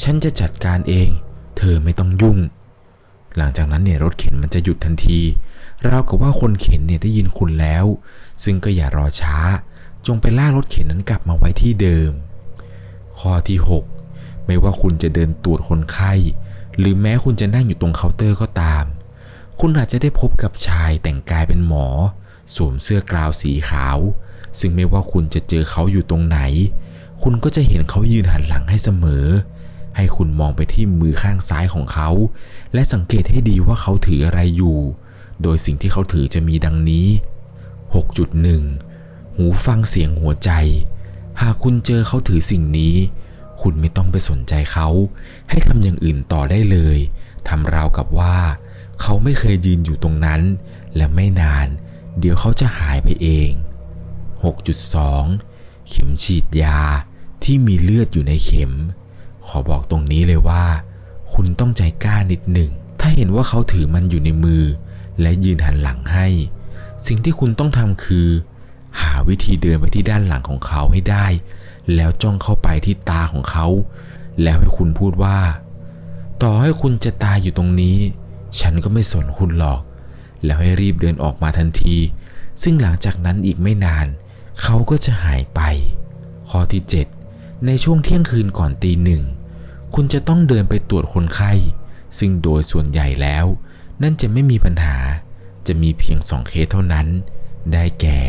[0.02, 1.08] ฉันจะจัดการเอง
[1.58, 2.38] เธอไม่ต้องยุ่ง
[3.36, 5.20] หลังจากนั้นเนี่ยรถเข็นมันจะหยุดทันที
[5.86, 7.86] ราวกับว่าคนเข็นเนี่ยได้ยินคุณแล้ว
[8.44, 9.36] ซึ่งก็อย่ารอช้า
[10.06, 12.10] จงไปลากรถเข็นนั้นกลับมาไว้ที่เดิม
[13.18, 13.58] ข้อที่
[14.02, 16.12] 6 ไม่ว่าคุณจะเดินตรวจคนไข้
[16.78, 18.84] หรือแม้คุณจะนั่งอยู่ตรงเคาน์เตอร์ก็ตาม
[19.60, 21.86] คุณอาจจะได้พบกับชายแต่งกายเป็นหมอ
[22.54, 23.98] สวมเสื้อกราวสีขาว
[24.58, 26.38] ซึ่งไม่ว่าคุณจะเจอเขาอยู่ตรงไหน
[27.22, 29.26] คุณก็จะเห็นเขายืนหันหลังให้เสมอ
[29.96, 32.08] ให้คุณมองไปที่มือข้างซ้ายของเขา
[32.74, 34.78] และสังเกตให้ดีว่าเขาถืออะไรอยู่
[35.42, 37.08] โดยสิ่งที่เขาถือจะมีดังนี้
[38.42, 40.50] 6.1 หูฟังเสียงหัวใจ
[41.40, 42.96] หากคุณเจอเขาถือสิ่งนี้
[43.62, 44.88] คุณไม่ต้องไปสนใจเขา
[45.50, 46.98] ให้ทำอย่างอื่นต่อได้เลย
[47.48, 48.36] ทำราวกับว่า
[49.00, 50.42] เขาไม่เคยยืนอยู่ตรงนั้น
[50.96, 51.66] และไม่นาน
[52.18, 53.50] เดี๋ยวเขาจะหายไปเอง
[55.10, 56.80] 6.2 เข็มฉีดยา
[57.44, 58.72] ที่มีเลือดอยู่ในเข็ม
[59.46, 60.64] ขอบอกตรงนี้เลยว่า
[61.32, 64.62] คุณต้องใจกล้านิดหนึ่ง ถ้าเห็นว่าเขาถือมันอยู่ในมือ
[65.20, 66.26] และยืนหันหลังให้
[67.06, 68.28] สิ่งที่คุณต้องทำคือ
[69.00, 71.26] หาวิธีเดินไปที่ด้านหลังของเขาให้ได้
[71.94, 73.66] แล้วจ้องเข้าไปที่ตาของเขา
[74.42, 75.38] แล้วให้คุณพูดว่า
[76.42, 77.96] ต่อให้คุณจะตายอยู่ตรงนี้
[78.60, 79.80] ฉันก็ไม่สนคุณหรอก
[80.44, 81.96] แล้วให้รีบเดินออกมาทันที
[82.62, 84.06] ซึ่งหลังจากนั้นอีกไม่นาน
[84.62, 85.60] เขาก็จะหายไป
[86.48, 87.13] ข้อที่ 7
[87.66, 89.22] ในช่วงเที่ยงคืนก่อนตีหนึ่ง
[89.94, 91.52] คุณจะต้องเดินไปตรวจคนไข้
[92.18, 93.46] ซึ่งโดยส่วนใหญ่แล้ว
[94.02, 94.96] นั่นจะไม่มีปัญหา
[95.66, 97.06] จะมีเพียงสองเคสเท่านั้น
[97.72, 98.20] ได้แก่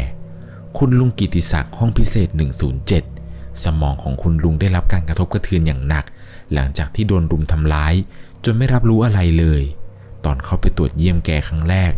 [0.78, 2.30] คุณลุงกิติศักดิ์ห้องพิเศษ
[2.96, 6.06] 107 สมองของคุณลุงได้รับการกระทบกระเทือนอย่างหนัก
[6.54, 7.94] หลังจากที่โดนรุมทำร้าย
[8.44, 9.62] จนไม่รับรู้อะไรเลย
[10.26, 11.92] ตอนเข้าไปตรวจเยี่ยมแกครั้งแรก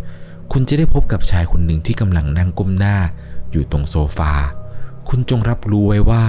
[0.51, 2.97] คุณจะได้พบกับชายคนหนึ่งที่กำลังนั่งก้มหน้า
[3.51, 4.33] อยู่ตรงโซฟา
[5.09, 6.25] คุณจงรับรู้ไว้ว่า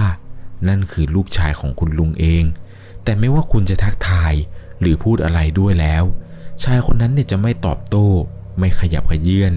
[0.67, 2.43] นั่นคือลูกชายของคุณลุงเอง
[3.03, 4.33] แต่ไม่ว่าคุณจะทักทาย
[4.79, 6.03] หรือพูดอะไรด้วยแล้ว
[6.63, 8.07] ชายคนนั้นเนี่ยจะไม่ตอบโต้
[8.59, 9.53] ไม่ขยับขยื่น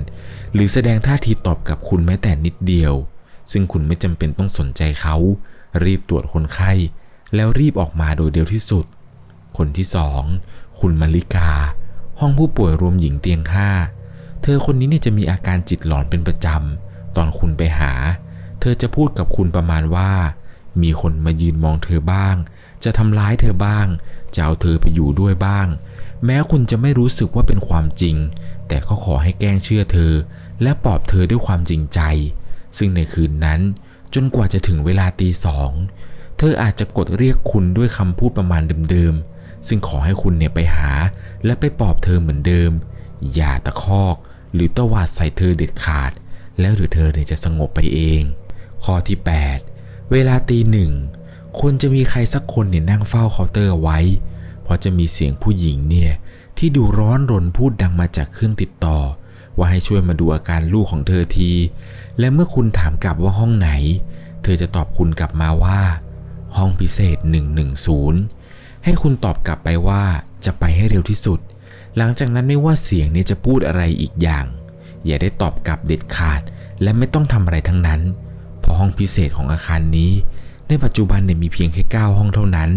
[0.53, 2.95] หรือแสดงท่าทีตอบกับคุณแม้แต่นิดเดียว
[3.53, 5.17] ซึ่งคุณไม่จำเป็นต้องสนใจเขา
[5.85, 6.73] รีบตรวจคนไข้
[7.35, 8.85] แล้วรีบออกมาโดยเร็วที่สุด
[9.57, 10.23] คนที่สอง
[10.81, 11.51] คุณมาริกา
[12.21, 13.69] ห้องผู้ป่วยรวมหญิงเตียงห้า
[14.43, 17.93] เธอคนนี้เนี่ยจะมีอาการจิตหลอนเป็นประจำตอนคุณไปหา
[18.61, 20.11] เธอจะพูดกับคุณประมาณว่า
[20.83, 22.37] มีคนมายืนมองเธอบ้าง
[22.85, 23.87] จะทำร้ายเธอบ้าง
[24.35, 25.67] จะเอาเธอไปอยู่ด้วยบ้าง
[26.25, 28.17] แม้คุณจะไม่รู้สึกว่าเป็นความจริง
[28.69, 30.13] แต่ก็ขอให้แกล้งเชื่อเธอ
[30.63, 32.01] และปลอบเธอด้วยความจริงใจ
[32.77, 33.61] ซึ่งในคืนนั้น
[34.15, 35.71] จนกว่าจะถึงเวลาตีสอง
[36.39, 40.93] เธออาจจะกดเรียกคุณด้วยคำพูดประมาณเดิมๆ ซึ่งขอให้คุณเนี่ยไปหา
[41.45, 42.73] และไปปลอบเธอเหมือนเดิม
[43.35, 44.17] อย่าตะคอก
[44.55, 46.13] หรือตวาดใส่เธอเด็ดขาด
[46.61, 48.23] แล้วเดี๋ยวเธอเนี่ยจะสงบไปเอง
[48.85, 49.72] ข้อที่ 8
[50.13, 50.93] เวลาตีหนึ่ง
[51.59, 53.99] ควรจะมีใครสักคนเนี่ยนั่งเฝ้าเคาน์เตอร์ไว้
[54.63, 56.13] เพราะจะมีเสียงผู้หญิงเนี่ย
[56.59, 58.99] ที่ดูร้อนรนพูดดังมาจากเครื่องติดต่อ
[59.59, 61.53] ว่าให้ช่วยมาดูอาการลูกของเธอที
[62.19, 63.71] และเมื่อคุณถามกลับว่าห้องไหน
[64.43, 65.81] เธอจะตอบคุณกลับมาว่า
[66.57, 67.17] ห้องพิเศษ
[68.01, 70.05] 110 ให้คุณตอบกลับไปว่า
[70.45, 71.41] จะไปให้เร็วที่สุด
[71.97, 74.45] หลังจากนั้นไม่ว่าเสียงเนี้จะพูดอะไรอีกอย่าง
[75.07, 76.41] อย่าได้ตอบกลับเด็ดขาด
[76.83, 78.01] และไม่ต้องทำอะไรทั้งนั้น
[78.63, 80.13] เพราะห้องพิเศษของอาคารนี้
[80.69, 82.71] ในปัจจุบันเนี่ยมีเพียงแค่ 9 ห้องเท่านั้น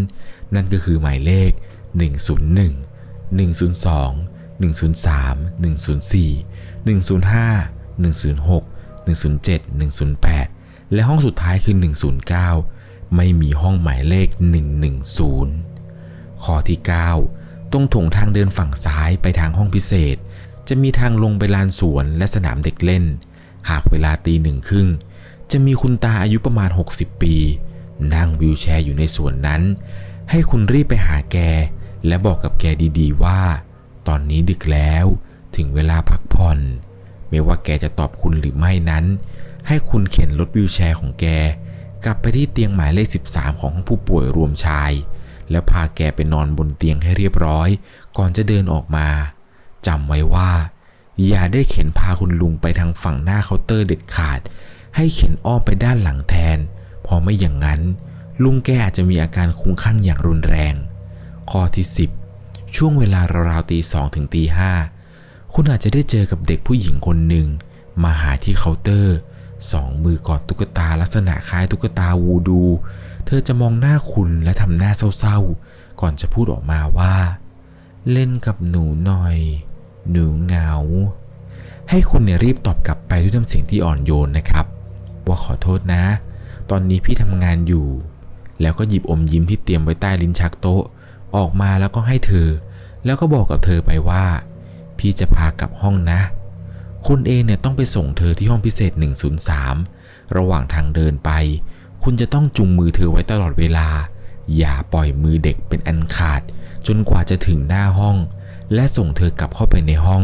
[0.56, 1.52] นั่นก็คือหมายเลข
[2.06, 2.86] 101
[3.36, 8.64] 102 103 104 105 106
[9.06, 9.62] 107
[10.20, 11.76] 108 และห้องสุดท้ายคือ
[12.46, 14.28] 109 ไม่มีห้องหมายเลข
[15.56, 16.80] 110 ข้อที่
[17.26, 20.16] 9 ตรงถงทางเดินฝั่งซ้ายไปทางห้องพิเศษ
[20.68, 23.06] จะมีทางลงไปลานสวนและสนามเด็กเล่น
[23.70, 24.88] หากเวลาตีหนึ่งครึ่ง
[25.58, 27.36] จะมีคุณตาอายุประมาณ 60 ปี
[28.14, 29.62] นั่งวิวแชร์อยู่ในสวนนั้น
[30.30, 31.38] ให้คุณรีบไปหาแก
[32.08, 32.66] และบอกกับแก
[33.00, 33.42] ดีๆว่า
[34.08, 35.06] ตอนนี้ดึกแล้ว
[35.56, 36.60] ถึงเวลาพักผ่อน
[37.30, 39.06] ไม่ว่าแกจะตอบคุณหรือไม่นั้น
[39.68, 41.26] ให้คุณเข็นรถวิวแชร์ของแก
[42.06, 44.92] กลับไปที่เตียงหมายเลข 13 ของห้องผู้ป่วยรวมชาย
[45.50, 47.70] แล้วพาแกไปนอนบนเตียงให้เรียบร้อย
[48.18, 49.08] ก่อนจะเดินออกมา
[49.88, 50.52] จำไว้ว่า
[51.28, 54.42] อย่าได้เข็นพาคุณลุงไปทางฝั่งหน้าเคาน์เตอร์เด็ดขาด
[54.96, 56.58] ให้เข็นอ้อมไปด้านหลังแทน
[57.06, 57.82] พราะไม่อย่างนั้น
[58.44, 60.76] ลุงแกอาจจะมีอาการคุ้มข้างอย่างรุนแรง
[61.50, 61.86] ข้อที่
[62.32, 64.72] 10 ช่วงเวลาราวๆตีสองถึงตีห้า
[65.54, 67.48] คุณอาจจะได้เจอกับเด็กผู้หญิงคนหนึ่ง
[68.04, 69.18] มาหาที่เคาน์เตอร์
[69.72, 72.64] สองมือกอดตุ๊กตาลักษณะคล้ายตุ๊กตาวูดู
[73.26, 77.16] เธอจะมองหน้าคุณและทำหน้าเศร้าๆ ก่อนจะพูดออกมาว่า
[78.12, 79.38] เล่นกับหนูหน่อย
[80.12, 80.72] หนูเหงา
[81.90, 84.66] ให้คุณเนี่ยรีบตอบกลับไปด้วยน้ำเสียงที่อ่อนโยนนะครับ
[85.28, 86.04] ว่าขอโทษนะ
[86.70, 87.88] ตอนนี้พี่ทำงานอยู่
[88.62, 90.84] แล้วก็หยิบอมยิ้มที่เตรียมไว้ใต้ลิ้นชักโต๊ะ
[91.36, 92.48] ออกมาแล้วก็ให้เธอ
[93.06, 94.26] แล้วก็บอกกับเธอไปว่า
[94.98, 96.20] พี่จะพากลับห้องนะ
[97.08, 98.92] คุณเองเนี่ยต้องไปส่งเธอที่ห้องพิเศษ
[99.64, 101.32] 103 ระหว่างทางเดินไป
[102.04, 103.88] คุณจะต้องจุงมือเธอไว้ตลอดเวลา
[104.58, 106.42] อย่าปล่อยมือเด็กเป็นอันขาด
[106.88, 108.18] จนกว่าจะถึงหน้าห้อง
[108.74, 110.24] และส่งเธอกลับเข้าไปในห้อง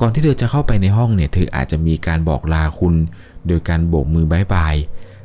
[0.00, 2.94] ก่อนที่เธอจะเข้าไปในห้องเนี่ย เธออาจจะมีการบอกลาคุณ
[3.46, 4.76] โดยการโบกมือบายบาย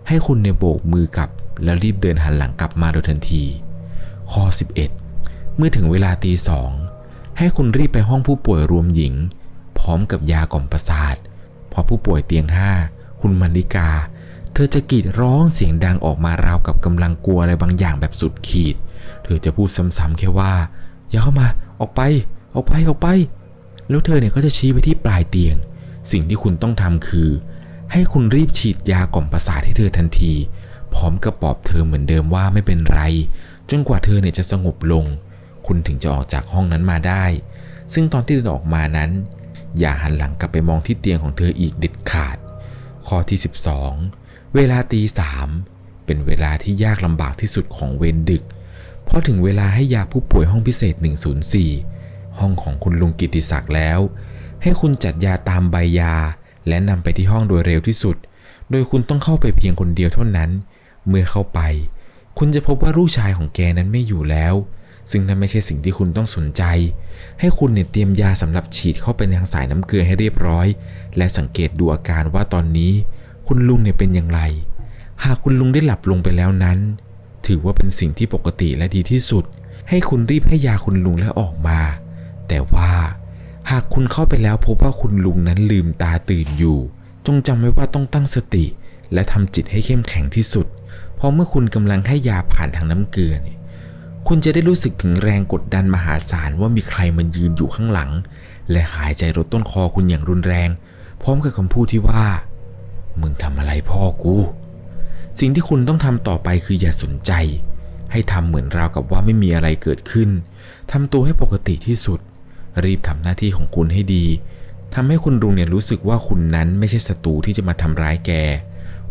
[0.08, 1.30] ให้คุณเนี่ยโบกมือกลับ
[1.64, 3.44] แล้วรีบเดินหันหลังกลับมาโดยทันที
[4.32, 4.44] ข้อ
[5.02, 6.70] 11 เมื่อถึงเวลาตีสอง
[7.38, 9.14] ให้คุณรีบไปห้องผู้ป่วยรวมหญิง
[9.80, 11.16] พร้อมกับยากล่อมประสาท
[11.72, 12.72] พอผู้ป่วยเตียงห้า
[13.22, 13.90] คุณมาริกา
[14.54, 18.76] เธอจะกรีดร้องเสียงดังออกมาราวกับกำลังกลัวอะไรบางอย่างแบบสุดขีด
[19.24, 20.54] เธอจะพูดซ้ำๆแค่ว่า
[21.10, 21.48] อย่าเข้ามา
[21.80, 22.02] ออกไป
[22.56, 23.08] ออกไปออกไป
[23.90, 25.56] แล้วเธอเนี่ยก็จะชี้ไปที่ปลายเตียง
[26.12, 27.30] สิ่งที่คุณต้องทำคือ
[27.92, 30.34] ให้คุณรีบฉีดยากล่อมประสาทให้เธอทันที
[30.94, 33.00] พร้อมกับปลอบเธอเหมือนเดิมว่าไม่เป็นไร
[33.70, 35.06] จนกว่าเธอเนี่ยจะสงบลง
[35.66, 37.26] คุณถึงจะออกจากห้องนั้นมาได้
[37.94, 39.12] ซึ่งตอนที่เดินออกมานั้น
[39.80, 42.38] อย่าหันหลังกลับไปมองที่เตียงของเธออีกเด็ดขาด
[43.08, 43.40] ข้อที่
[43.96, 45.48] 12 เวลาตีสาม
[46.06, 48.44] เป็นเวลาที่ยากลำบากที่สุดของเวรดึก
[49.04, 50.96] เพราะถึงเวลาให้ยาผู้ป่วยห้องพิเศษ
[51.68, 54.00] 104 ห้องของคุณลุงกิติศักดิ์แล้ว
[54.62, 56.16] ให้คุณจัดยาตามใบยา
[56.68, 58.16] และนำไปที่ห้องโดยเร็วที่สุด
[58.72, 60.50] โดยคุณต้องเข้าไปเพียงคนเดียวเท่านั้น
[61.08, 61.60] เมื่อเข้าไป
[62.38, 64.54] คุณจะพบว่าลูกชายของแกนั้นไม่อยู่แล้ว
[65.12, 66.64] ซึ่งนั่นไม่ใช่สิ่งที่คุณต้องสนใจ
[67.40, 70.68] ให้คุณเนี่ยเตรียมยาสำหรับฉีดเข้าไปในทางสายน้ำเกลือให้เรียบร้อย
[71.18, 72.94] และสังเกตดูอาการว่าตอนนี้
[73.48, 74.42] คุณลุงเนี่ยเป็นอย่างไร
[75.24, 76.78] หากคุณลุงได้หลับลงไปแล้วนั้น
[77.48, 79.44] ถือว่าเป็นสิ่งที่ปกติและดีที่สุด
[79.90, 81.80] ให้คุณรีบให้ยาคุณลุงแล้วออกมา
[82.48, 82.92] แต่ว่า
[83.72, 86.78] หากคุณเข้าไปแล้วพบว่าคุณลุงนั้นลืมตาตื่นอยู่
[87.26, 88.66] จงจำไว้ว่าต้องตั้งสติ
[89.14, 90.68] และทำจิตให้เข้มแข็งที่สุด
[91.16, 93.60] เพราะเมื่อคุณกำลังให้ยาผ่านทางน้ำเกลือเนี่ย
[94.28, 98.12] คุณจะได้รู้สึกถึงแรงกดดันมหาศาลว่ามีใครมันยืนอยู่ข้างหลัง
[98.72, 100.70] และหายใจรดต้นคอคุณอย่างรุนแรง
[101.22, 102.26] พร้อมกับคำพูดที่ว่า
[103.22, 104.36] มึงทำอะไรพ่อกู
[105.40, 107.32] สิ่งที่คุณต้องทำต่อไปคืออย่าสนใจ
[108.12, 110.30] ให้ทำเหมือนราวกับว่าไม่มีอะไรเกิดขึ้น
[110.92, 112.20] ทำตัวให้ปกติที่สุด
[112.84, 114.26] รีบทำหน้าที่ของคุณให้ดี
[114.94, 118.32] ทำให้คุณลุงเนี่ยรู้สึกว่าคุณนั้นไม่ใช่ศัตรูที่จะมาทำร้ายแก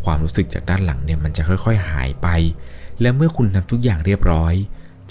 [0.05, 2.29] ความรู้สึกจากด้านหลังเนี่ยมันจะค่อยๆหายไป
[3.01, 4.55] และเมื่อคุณทำทุกอย่างเรียบร้อย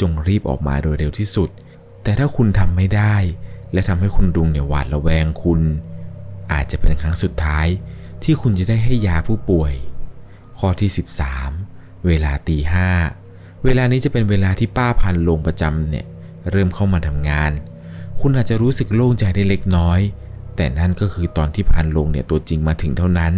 [0.02, 1.50] จงรีบออกมาโดยเร็วที่สุด
[2.04, 3.16] แต่ถ้าคุณทำไม่ได้
[3.74, 5.62] และทำให้คุณลุงเนี่ยหวาดระแวงคุณ
[6.52, 7.68] อาจจะเป็นครั้งสุดท้าย
[8.24, 9.74] ที่คุณจะได้ให้ยาผู้ป่วย
[10.58, 10.90] ข้อที่
[11.48, 12.90] 13 เวลาตีห้า
[13.64, 16.06] เวลานี้จะเป็นเวลาที่ป้าพันลงประจำเนี่ย
[16.52, 17.52] เริ่มเข้ามาทำงาน
[18.20, 20.00] คุณอาจจะรู้สึกโล่งใจได้เล็กน้อย
[20.56, 23.34] แต่นั่นก็คือตอนที่พันลงเนี่ยตัวจริงมาถึงเท่านั้น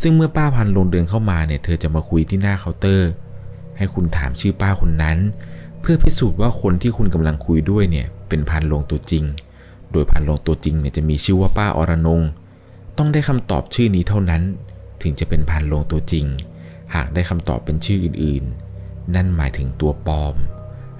[0.00, 3.10] ซึ่งเมื่อป้าพันลงเดินเข้ามาเนี่ยเธอจะมาคุยที่หน้าเคาน์เตอร์
[3.76, 5.18] ให้คุณถามชื่อป้าคนนั้น
[5.80, 9.24] เพื่อพิสูจน์ว่าคนที่คุณกำลังคุยด้วยเนี่ยเป็นพันลงตัวจริง
[9.92, 12.22] โดยพันโรงตัวจริงเนี่ยจะมีชื่อว่าป้าอรนง
[12.98, 14.42] ต้องได้คำตอบชื่อนี้เท่านั้น
[15.02, 16.26] ถึงจะเป็นพันโรงตัวจริง
[16.94, 20.34] หากได้คำตอบเป็นชื่ออื่นๆ นั่นหมายถึงตัวปลอม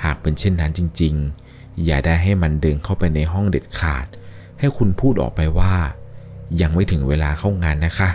[0.04, 1.43] หากเป็นเช่นนั้นจริง ๆ
[1.84, 4.06] อย่าได้ให้มันเดินเข้าไปในห้องเด็ดขาด
[4.58, 5.74] ให้คุณพูดออกไปว่า
[6.60, 8.10] ยังไม่ถึงเวลาเข้างานนะคะ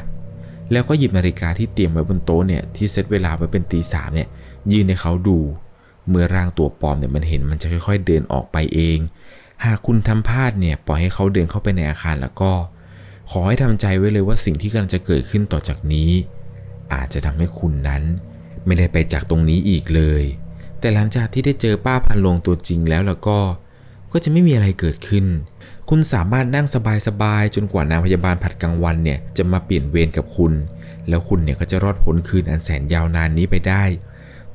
[0.72, 4.30] แล้วก็หยิบนาฬิกาที่เตรียมไว้บนโต๊ะเนี่ยที่เซตเวลาไว้เป็นตีสามเนี่ย
[4.72, 5.38] ยืนให้เขาดู
[6.10, 9.00] เมื่อร่างตัวปลอมเนี่ยมันเห็นมันจะค่อยๆเดินออกไปเอง
[9.66, 12.52] หากคุณทำพลาดเนี่ยปล่อยให้เขาเดินเข้าไปในอาคารแล้วก็
[13.30, 16.12] ขอให้ทำใจไว้เลยว่าสิ่งที่กำลังจะเกิดขึ้นต่อจากนี้
[16.94, 18.04] อาจจะทำให้คุณนั้น
[18.66, 20.24] ไม่ได้ไปจากตรงนี้อีกเลย
[20.80, 23.38] แต่หลังจากที่ได้เจอป้าพันลงตัวจริงแล้วแล้วก็
[24.12, 25.26] ก็จะไม่มีอะไรเกิดขึ้น
[25.90, 26.68] คุณสามารถนั่ง
[27.08, 30.54] สบายๆจนกว่านางพยาบาลผัดกลางวันเนี่ยจะมาเปลี่ยนเวรกับคุณ
[31.10, 33.84] แล้วคุณเนี่ยก็จะรอดพ้นคืนอันแสนยาวนานนี้ไปได้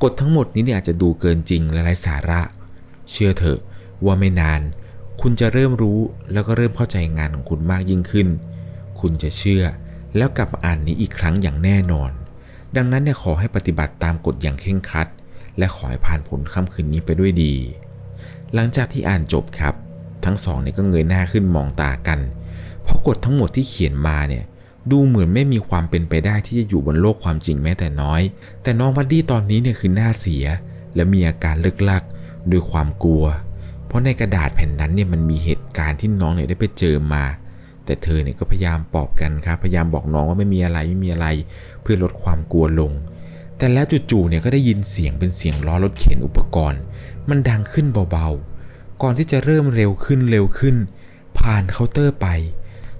[0.02, 2.40] กฎทั้งหมดนี้เนี่ยอาจจะดูเกินจริงและไร้สาระ
[3.10, 3.58] เชื่อเถอะ
[4.04, 4.60] ว่าไม่นาน
[5.20, 5.98] คุณจะเริ่มรู้
[6.32, 8.28] แล้วก็เริ่มเข้าใจงานของคุณมากยิ่งขึ้น
[9.00, 9.64] คุณจะเชื่อ
[10.16, 12.10] แล้วกลับมาอ่านนี้อีกครั้งอย่างแน่นอน
[12.76, 15.08] ดังนั้นเนี่ยขอให้ปฏิบัติตามกฎอย่างเคร่งครัด
[15.58, 17.54] และขอให้ผ่านผลค่ำคืนนี้ไปด้วยดี
[18.54, 19.74] หลังจากที่อ่านจบครับ
[20.24, 22.20] ทั้งสองเนี่ยก็เงยหน้าขึ้นมองตากัน
[22.82, 24.44] เพราะกฎทั้งหมดที่เขียนมาเนี่ย
[24.90, 28.22] ดูเหมือนไม่มีความเป็นไปได้ที่จะอยู่บนโลกความจริงแม้แต่น้อย
[28.62, 30.44] แต่น้องบัดดี้ตอนนี้เนี่ยคือหน้าเสีย
[30.94, 32.02] และมีอาการเลิกลัก
[32.50, 33.24] ด้วยความกลัว
[33.86, 37.24] เพราะในกระดาษแผ่นนั้นเนี่ยมันมีเหตุการณ์ที่น้องเนี่ยได้ไปเจอมา
[37.84, 41.26] แต่เธอเนี่ยก็พยายามปลอบกันครับ พยายามบอกน้องว่าไม่มีอะไรไม่มีอะไร
[41.82, 42.92] เพื่อลดความกลัวลง
[43.64, 46.80] แต่แล้วจู่ๆเนี่ยก็ได้ยินเสียงเป็นเสียงล้อรถเข็นอุปกรณ์
[47.28, 50.76] มันดังขึ้นเบาๆ ก่อนที่จะเริ่มเร็วขึ้นเร็วขึ้น
[51.38, 52.26] ผ่านเคาน์เตอร์ไป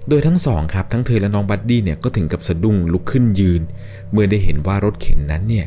[0.09, 3.61] โดยทั้งสองครับทั้งเธอและน้อง buddy เนี่ยก็ถึงกับสะดุ้งลุกขึ้นยืน
[4.11, 5.65] เมื่อได้เห็นว่ารถเข็นนั้นเนี่ย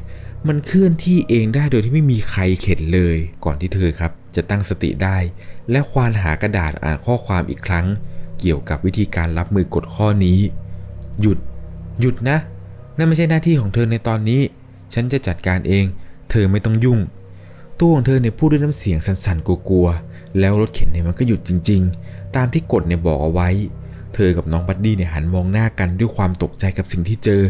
[0.48, 5.16] มันเคลื่อนที่เองได้โดยที่ไม่มีใครเข็นเลย ก่อนที่เธอครับจะตั้งสติได้
[5.70, 7.86] และควานหากระดาษอ่านข้อความอีกครั้ง
[8.40, 10.38] เกี่ยวกับวิธีการรับมือกฎข้อนี้
[11.20, 11.38] หยุด
[12.00, 12.38] หยุดนะ
[12.96, 14.40] นั่นไม่ใช่หน้าที่ของเธอในตอนนี้
[14.94, 15.84] ฉันจะจัดการเอง
[16.30, 17.00] เธอไม่ต้องยุ่ง
[17.78, 23.48] ตัวของเธอเนี่ยพูดด้วยน้ำเสียงสั่นๆกลัวๆ แล้วรถเข็นเนี่ยมันก็หยุดจริง ๆ ตามที่กฎเนี่ยบอกเอาไว้
[24.14, 27.42] เธอกับน้อง buddy เนี่ยหันมองหน้ากันด้วยความตกใจกับสิ่งที่เจอ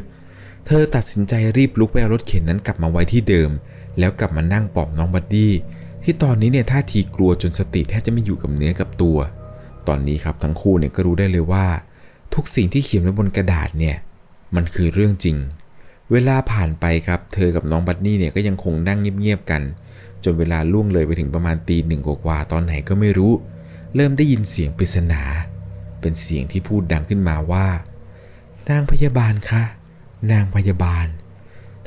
[0.67, 3.51] เธอตัดสินใจรีบลุกไปเอารถเข็นนั้นกลับมาไว้ที่เดิม
[3.99, 5.53] แล้วกลับมานั่งปลอบน้อง buddy
[6.05, 9.19] ที่ตอนนี้เนี่ยท่าทีกลัวจนสติแทบจะไม่อยู่กับเนื้อกับตัว
[9.89, 11.67] ตอนนี้ครับทั้งคู่เนี่ยก็รู้ได้เลยว่า
[12.35, 13.97] ทุกสิ่งที่เขียนไว้บนกระดาษเนี่ย
[14.55, 15.37] มันคือเรื่องจริง
[16.13, 19.63] เวลาผ่านไปครับ เธอกับน้อง buddy เนี่ยก็ยังคงนั่งเงียบๆกัน
[20.25, 23.33] จนเวลาล่วงเลยไปถึงประมาณตีหนึ่งกว่าตอนไหนก็ไม่รู้
[23.95, 25.23] เริ่มได้ยินเสียงปริศนา
[26.01, 27.67] เป็นเสียงที่พูดดังขึ้นมาว่า
[28.69, 29.63] นางพยาบาลคะ
[30.33, 31.07] นางพยาบาล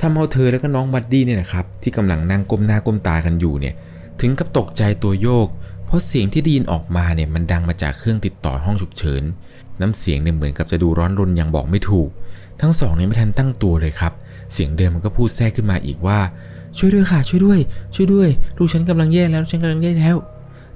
[0.00, 3.74] ทำเอาเธอแล้วก็น้อง buddy เนี่ยนะครับที่กำลังนั่งก้มหน้าก้มตากันอยู่เนี่ย
[4.20, 5.48] ถึงกับตกใจตัวโยก
[5.86, 9.22] เพราะเสียงที่ได้ยินออกมาเนี่ยมันดังมาจากเครื่องติดต่อห้องฉุกเฉิน
[9.80, 12.08] น้ำเสียงเนี่ยเหมือนกับจะดูร้อนรนอย่างบอกไม่ถูก
[12.62, 14.12] ทั้งสองเนี่ยไม่ทันตั้งตัวเลยครับ
[14.52, 16.18] เสียงเดิมมันก็พูดแทรกขึ้นมาอีกว่า
[16.78, 17.60] ช่วยด้วยค่ะ ช่วยด้วย
[17.94, 20.16] ช่วยด้วย ลูกฉันกำลังแย่แล้วฉันกำลังแย่แล้ว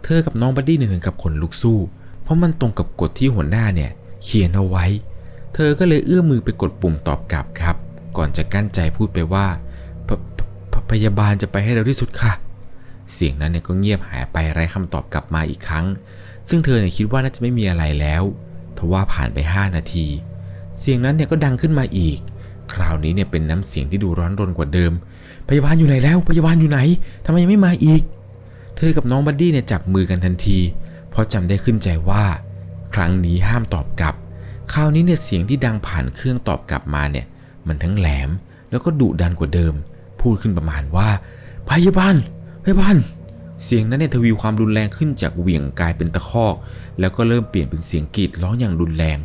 [0.05, 1.79] เธอกับน้องบัดดี้เนี่งกับขนลุกสู้
[2.23, 3.91] เพราะมันตรงกับกฎที่หัวหน้าเนี่ย
[4.25, 4.85] เขียนเอาไว้
[5.55, 7.77] เธอก็เลยเอื้อมมือไปกดปุ่มตอบกลับครับ
[8.17, 9.47] ก่อนจะกั้นใจพูดไปว่า
[10.07, 10.09] พ
[10.73, 12.33] พพยาบาลจะไปให้เร็วที่สุดค่ะ
[13.13, 15.87] เสียงนั้นเนี่ยก็เงียบหายไปไร้คำตอบกลับมาอีกครั้ง
[16.49, 18.23] ซึ่งเธอเนี่ยคิดว่าน่าจะไม่มีอะไรแล้ว
[18.77, 20.07] ทว่าผ่านไป 5 นาที
[20.79, 22.19] เสียงนั้นเนี่ยก็ดังขึ้นมาอีก
[22.73, 24.93] คราวนี้เนี่ยเป็นน้ำเสียงที่ดูร้อนรนกว่าเดิม
[25.49, 26.79] พยาบาลอยู่ไหนแล้ว พยาบาลอยู่ไหน
[27.25, 28.03] ทำไมยังไม่มาอีก
[28.77, 30.59] เธอกับน้องบัดดี้เนี่ยจับมือกันทันที
[31.11, 32.25] เพราะจำได้ขึ้นใจว่า
[32.95, 34.15] ครั้งนี้ห้ามตอบกลับ
[34.73, 37.27] คราวนี้เนี่ยเสียงที่ดังผ่านเครื่องตอบกลับมาเนี่ย
[37.67, 38.31] มันทั้งแหลม
[38.71, 39.75] แล้วก็ดุดันกว่าเดิม
[40.21, 41.09] พูดขึ้นประมาณว่า
[41.71, 42.15] พยาบาล
[42.65, 42.97] พยาบาล
[43.65, 46.55] เสียงนั้นเนี่ยทวีความรุนแรงขึ้นจากเหวี่ยงกลายเป็นตะคอก
[47.01, 49.19] แล้วก็เริ่มเปลี่ยนเป็นเสียงกรีดร้องอย่างรุนแรง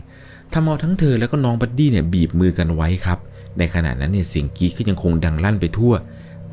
[0.54, 3.20] ทำเอาทั้งเธอแล้วก็น้องบัดดี้เนี่ยบีบมือกันไว้ครับ
[3.58, 5.94] ในขณะนั้นเนี่ยเสียงกรีดก็ยังคงดังลั่นไปทั่ว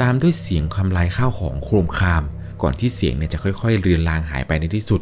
[0.00, 2.22] ตามด้วยเสียงคำลายข้าวของโครมคราม
[2.62, 5.00] ก่อนที่เสียงเนี่ยจะค่อยๆเลือนลางหายไปในที่สุด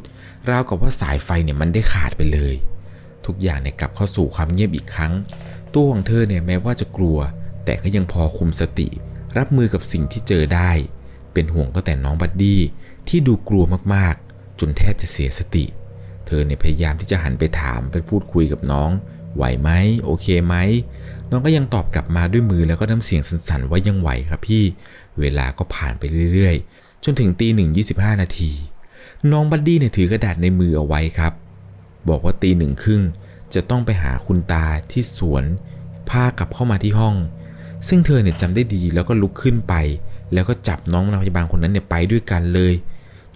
[0.48, 2.54] ราวกับว่าสายไฟเนี่ยมันได้ขาดไปเลย
[3.26, 5.12] ทุกอย่างเนี่ยกลับเข้าสู่ความเงียบอีกครั้ง
[5.74, 7.18] ตัวของเธอเนี่ยแม้ว่าจะกลัว
[7.64, 8.88] แต่ก็ยังพอคุมสติ
[9.38, 10.70] รับมือกับสิ่งที่เจอได้
[11.32, 12.60] เป็นห่วงก็แต่น้องบัดดี้
[13.08, 15.64] ที่ดูกลัวมากๆ จนแทบจะเสียสติ
[16.26, 18.90] เธอเนี่ยพยายามที่จะหันไปถามไปพูดคุยกับน้อง
[19.36, 19.70] ไหวไหม
[20.04, 20.56] โอเคไหม
[21.30, 24.64] น้องก็ยังตอบกลับมาด้วยมือแล้วก็น้ำเสียงสั่นๆว่ายังไหวครับพี่
[25.20, 26.02] เวลาก็ผ่านไป
[26.34, 28.52] เรื่อยๆ จนถึงตีหนึ่งยี่สิบห้านาที
[29.32, 31.32] น้อง buddy เนี่ยถือกระดาษในมือเอาไว้ครับ
[32.08, 33.02] บอกว่าตีหนึ่งครึ่ง
[33.54, 35.44] จะต้องไปหาคุณตาที่สวน
[36.10, 37.14] พากลับเข้ามาที่ห้อง
[37.88, 39.74] ซึ่งเธอเนี่ยจำได้ดีแล้วก็ลุกขึ้นไป
[40.32, 42.74] แล้วก็จับน้องพยาบาลคนนั้นเนี่ยไปด้วยกันเลย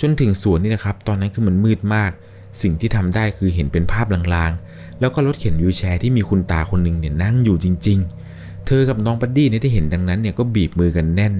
[0.00, 2.10] จนถึงสวนนี่นะครับ ตอนนั้นคือมันมืดมาก
[2.60, 7.98] สิ่งที่ทำได้คือเห็นเป็นภาพลางๆ แล้วก็รถเข็น wheelchair ที่มีคุณตาคนหนึ่งเนี่ยนั่งอยู่จริง
[8.32, 11.34] ๆ เธอกับน้อง buddy เนี่ยได้เห็นดังนั้นเนี่ยก็บีบมือกันแน่น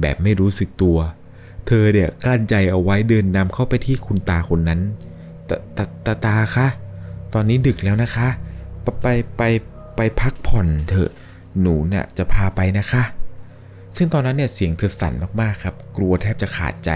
[0.00, 0.98] แบบไม่รู้สึกตัว
[1.66, 4.80] เธอเนี่ยกลั้นใจเอาไว้เดินนำเข้าไปที่คุณตาคนนั้น
[5.48, 6.66] ตาตาตาตาคะ
[7.34, 8.28] ตอนนี้ดึกแล้วนะคะ
[8.82, 9.42] ไปไปไป
[9.96, 11.10] ไปพักผ่อนเถอะ
[11.60, 13.02] หนูเนี่ยจะพาไปนะคะ
[13.96, 16.90] ซึ่งตอนนั้นเนี่ยเสียงเธอสั่นมากๆครับ กลัวแทบจะขาดใจ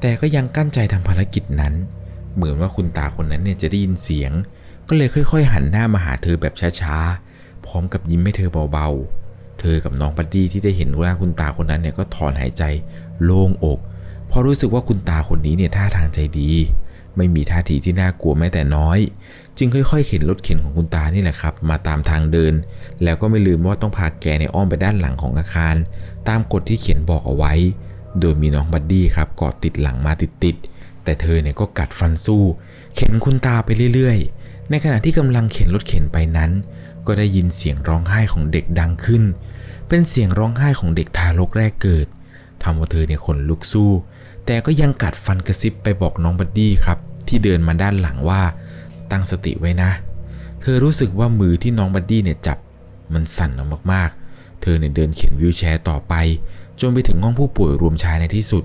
[0.00, 1.74] แต่ก็ยังกั้นใจทำภารกิจนั้น
[2.34, 4.32] เหมือนว่าคุณตาคนนั้นเนี่ยจะได้ยินเสียง
[4.88, 12.62] ก็เลยค่อยๆ หันหน้ามาหาเธอแบบช้าๆ พร้อมกับยิ้มให้เธอเบาๆ เธอกับน้องปัดดี้ที่ได้เห็นว่าคุณตาคนนั้นเนี่ยก็ถอนหายใจ
[13.24, 13.78] โล่งอก
[14.28, 16.50] เพราะรู้สึกว่าคุณตาคนนี้เนี่ยท่าทางใจดี
[17.16, 18.98] ไม่มีท่าทีที่น่ากลัวแม้แต่น้อย
[19.58, 22.54] จึงค่อยๆเข็นรถเข็นของคุณตานี่แหละครับ มาตามทางเดิน
[23.02, 25.74] แล้วก็ไม่ลืมว่าต้องพาแกในอ้อมไปด้านหลังของอาคาร
[26.28, 27.52] ตามกฎที่เขียนบอกเอาไว้
[28.20, 30.12] โดยมีน้องบัดดี้ครับเกาะติดหลังมา
[30.44, 30.71] ติดๆ
[31.04, 32.42] แต่เธอเนี่ยก็กัดฟันสู้
[32.94, 36.50] เข็นคุณตาไปเรื่อยๆ ในขณะที่กำลังเข็นรถเข็นไปนั้น
[37.06, 39.22] ก็ได้ยินเสียงร้องไห้ของเด็กดังขึ้น
[39.88, 42.06] เป็นเสียงร้องไห้ของเด็กทารกแรกเกิด
[42.62, 43.90] ทำเอาเธอเนี่ยขนลุกซู่
[44.46, 48.42] แต่ก็ยังกัดฟันกระซิบไปบอกน้องบัดดี้ครับ ที่เดินมาด้านหลังว่า
[49.10, 49.90] ตั้งสติไว้นะ
[50.60, 52.58] เธอรู้สึกว่ามือที่น้องบัดดี้เนี่ยจับ
[53.12, 56.14] มันสั่นออกมากๆ เธอเนี่ยเดินเข็น wheelchair ต่อไป
[56.80, 58.64] จนไปถึงห้องผู้ป่วยรวมชายในที่สุด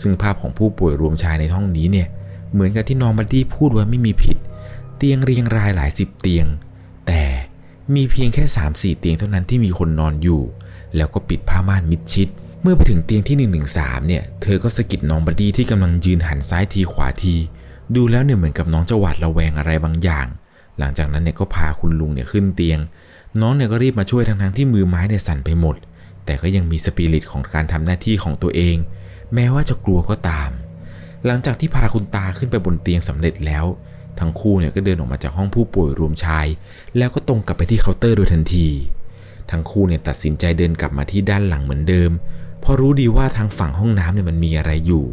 [0.00, 2.08] ซึ่งภาพของผู้ป่วยรวมชายในห้องนี้เนี่ย
[2.52, 4.36] เหมือนกับที่น้องบัดดี้พูดไว้ไม่มีผิด
[4.96, 6.46] เตียงเรียงรายหลายสิบเตียง
[7.06, 7.22] แต่
[7.94, 10.42] มีเพียงแค่ 3-4 เตียงเท่านั้นที่มีคนนอนอยู่
[10.96, 12.28] แล้วก็ปิดผ้าม่านมิดชิด
[12.62, 17.36] เมื่อไปถึงเตียงที่ 113 เนี่ย เธอก็สะกิดน้องบัดดี้ที่กำลังยืนหันซ้ายทีขวาที
[17.94, 20.26] ดูแล้วเนี่ยเหมือนกับน้องจะหวาดระแวงอะไรบางอย่าง
[20.78, 22.78] หลังจากนั้นเนี่ยก็พาคุณลุงเนี่ยขึ้นเตียง
[23.40, 25.76] น้องเนี่ยก็รีบมาช่วยทั้งๆที่มือไม้เนี่ยสั่นไปหมด
[26.24, 28.76] แต่ก็ยังมีสปิริตของการทำหน้าที่ของตัวเอง
[29.34, 30.50] แม้ว่าจะกลัวก็ตาม
[31.26, 33.64] หลังจากที่พาคุณตาขึ้นไปบนเตียงสำเร็จแล้ว
[34.18, 36.46] ทั้งคู่เนี่ยก็เดินออกมาจากห้องผู้ป่วยรวมชาย
[36.96, 38.68] แล้วก็ตรงกลับไปที่เคาน์เตอร์โดยทันที
[39.50, 42.10] ทั้งคู่เนี่ยตัดสินใจเดินกลับมาที่ด้านหลังเหมือนเดิม
[42.60, 45.06] เพราะรู้ดีว่าทางฝั่งห้องน้ำเนี่ยมันมีอะไรอยู่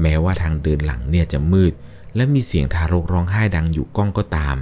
[0.00, 1.72] แม้ว่าทางเดินหลังเนี่ยจะมืด
[2.16, 4.56] และมีเสียงทารกร้องไห้ดังอยู่ก้องก็ตาม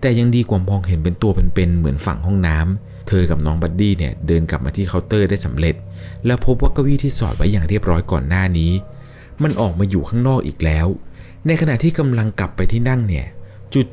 [0.00, 5.74] แต่ยังดีกว่ามองเห็นเป็นตัวเป็นๆเหมือนฝั่งห้องน้ำเธอกับน้องบัดดี้เนี่ยเดินกลับมาที่เคาน์เตอร์ได้สำเร็จ
[6.26, 8.72] แล้วพบว่าเก้าอี้ที่สอดไว้อย่างเรียบร้อยก่อนหน้านี้
[9.42, 10.86] มันออกมาอยู่ข้างนอกอีกแล้ว
[11.46, 13.26] ในขณะที่กำลังกลับไปที่นั่งเนี่ย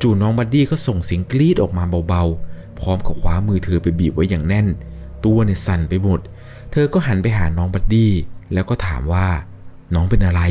[0.02, 4.66] จู่ๆน้องบัดดี้ก็ส่งเสียงกรี๊ดออกมาเบาๆ พร้อมกับคว้ามือเธอไปบีบไว้อย่างแน่น
[5.24, 6.20] ตัวเนี่ยสั่นไปหมด
[6.72, 8.12] เธอก็หันไปหาน้องบัดดี้
[8.52, 9.26] แล้วก็ถามว่า
[9.94, 10.42] น้องเป็นอะไร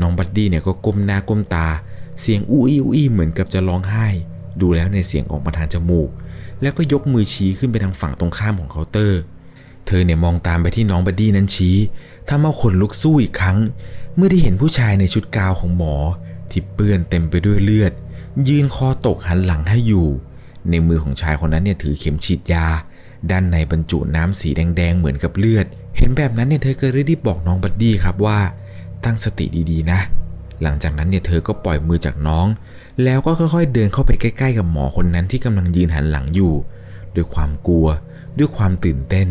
[0.00, 1.68] น้องบัดดี้เนี่ยก็ก้มหน้าก้มตา
[2.20, 4.06] เสียงอู้อี้อู้อี้เหมือนกับจะร้องไห้
[4.60, 6.08] ดูแล้วในเสียงออกมาทางจมูก
[6.62, 9.20] แล้วก็ยกมือชี้ขึ้นไปทางฝั่งตรงข้ามของเคาน์เตอร์
[9.86, 11.76] เธอเนี่ยมองตามไปที่น้องบัดดี้นั้นชี้
[12.28, 13.58] ทำเอาขนลุกซู่อีกครั้ง
[14.16, 15.94] เมื่อได้เห็นผู้ชายในชุดกาวน์ของหมอ
[16.50, 17.92] ที่เปื้อนเต็มไปด้วยเลือด
[18.48, 20.06] ยืนคอตกหันหลังให้อยู่
[20.70, 22.66] ในมือของชายคนนั้นเนี่ยถือเข็มฉีดยา
[23.30, 25.66] ด้านในบรรจุน้ำสีแดงๆเหมือนกับเลือด
[25.96, 28.38] เห็นแบบนั้นเนี่ยเธอก็รีบบอกน้องบัดดี้ครับว่า
[29.04, 30.00] ตั้งสติดีๆนะ
[30.62, 32.46] หลังจากนั้นเนี่ยเธอก็ปล่อยมือจากน้อง
[33.04, 36.52] แล้วก็ค่อยๆเดินเข้าไปใกล้ ๆ กับหมอคนนั้นที่กำลังยืนหันหลังอยู่
[37.14, 37.86] ด้วยความกลัว
[38.38, 39.28] ด้วยความตื่นเต้น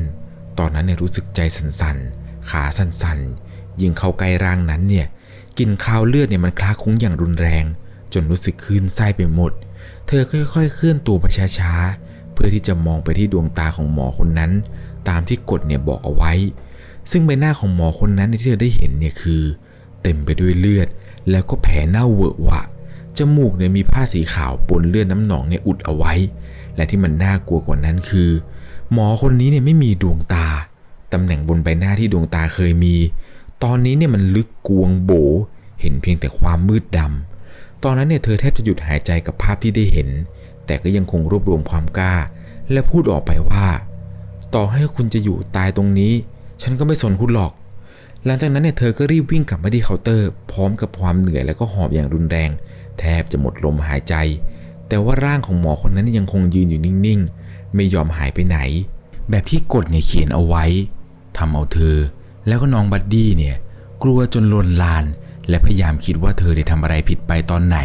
[0.59, 5.07] ตอนนั้นเนี่ยรู้สึกใจสั่นๆ ขาสั่นๆ ยิ่งเข้าใกล้ร่างนั้นเนี่ย
[5.57, 7.65] กลิ่นคาวเลือดเนี่ยมันคล้าคุ้งอย่างรุนแรง
[8.13, 9.51] จนรู้สึกคลื่นไส้ไปหมด
[10.07, 11.25] เธอค่อยๆ เคลื่อนตัวไป
[11.59, 14.51] ช้าๆ เพื่อที่จะมองไปที่ดวงตาของหมอคนนั้น
[15.09, 16.33] ตามที่กฎเนี่ยบอกเอาไว้
[17.11, 19.41] ซึ่งใบหน้าของหมอคนนั้นที่เธอได้เห็นเนี่ยคือ
[20.01, 20.87] เต็มไปด้วยเลือด
[21.31, 22.61] แล้วก็แผลเน่าเวอะวะ
[23.17, 26.13] จมูกเนี่ยมีผ้าสีขาวปนเลือดน้ำหนองเนี่ยอุดเอาไว้
[26.75, 28.29] และที่มันน่ากลัวกว่านั้นคือ
[28.93, 30.47] หมอคนนี้เนี่ยไม่มีดวงตา
[31.13, 32.95] ตำแหน่งบนใบหน้าที่ดวงตาเคยมี
[33.63, 35.11] ตอนนี้เนี่ยมันลึกกวงโบ
[35.81, 40.09] เห็นเพียงแต่ความมืดดำ ตอนนั้นเนี่ยเธอแทบจะหยุดหายใจกับภาพที่ได้เห็น
[40.65, 42.15] แต่ก็ยังคงรวบรวมความกล้า
[42.71, 43.67] และพูดออกไปว่า
[44.55, 46.13] ต่อให้คุณจะอยู่ตายตรงนี้
[46.61, 47.53] ฉันก็ไม่สนคุณหรอก
[48.25, 52.49] หลังจากนั้นเนี่ยเธอก็รีบวิ่งกลับมาที่เคาน์เตอร์ พร้อมกับความเหนื่อยและก็หอบอย่างรุนแรง
[52.99, 54.15] แทบจะหมดลมหายใจ
[54.87, 57.42] แต่ว่าร่างของหมอคนนั้นยังคงยืนอยู่นิ่งๆ
[57.75, 58.57] ไม่ยอมหายไปไหน
[59.29, 60.65] แบบที่กฎเนี่ยเขียนเอาไว้
[61.37, 61.97] ทำเอาเธอ
[62.47, 63.55] แล้วก็น้องบัดดี้เนี่ย
[64.03, 65.05] กลัวจนลนลาน
[65.49, 67.77] และพยายามคิดว่าเธอได้ทำอะไรผิดไปตอนไหน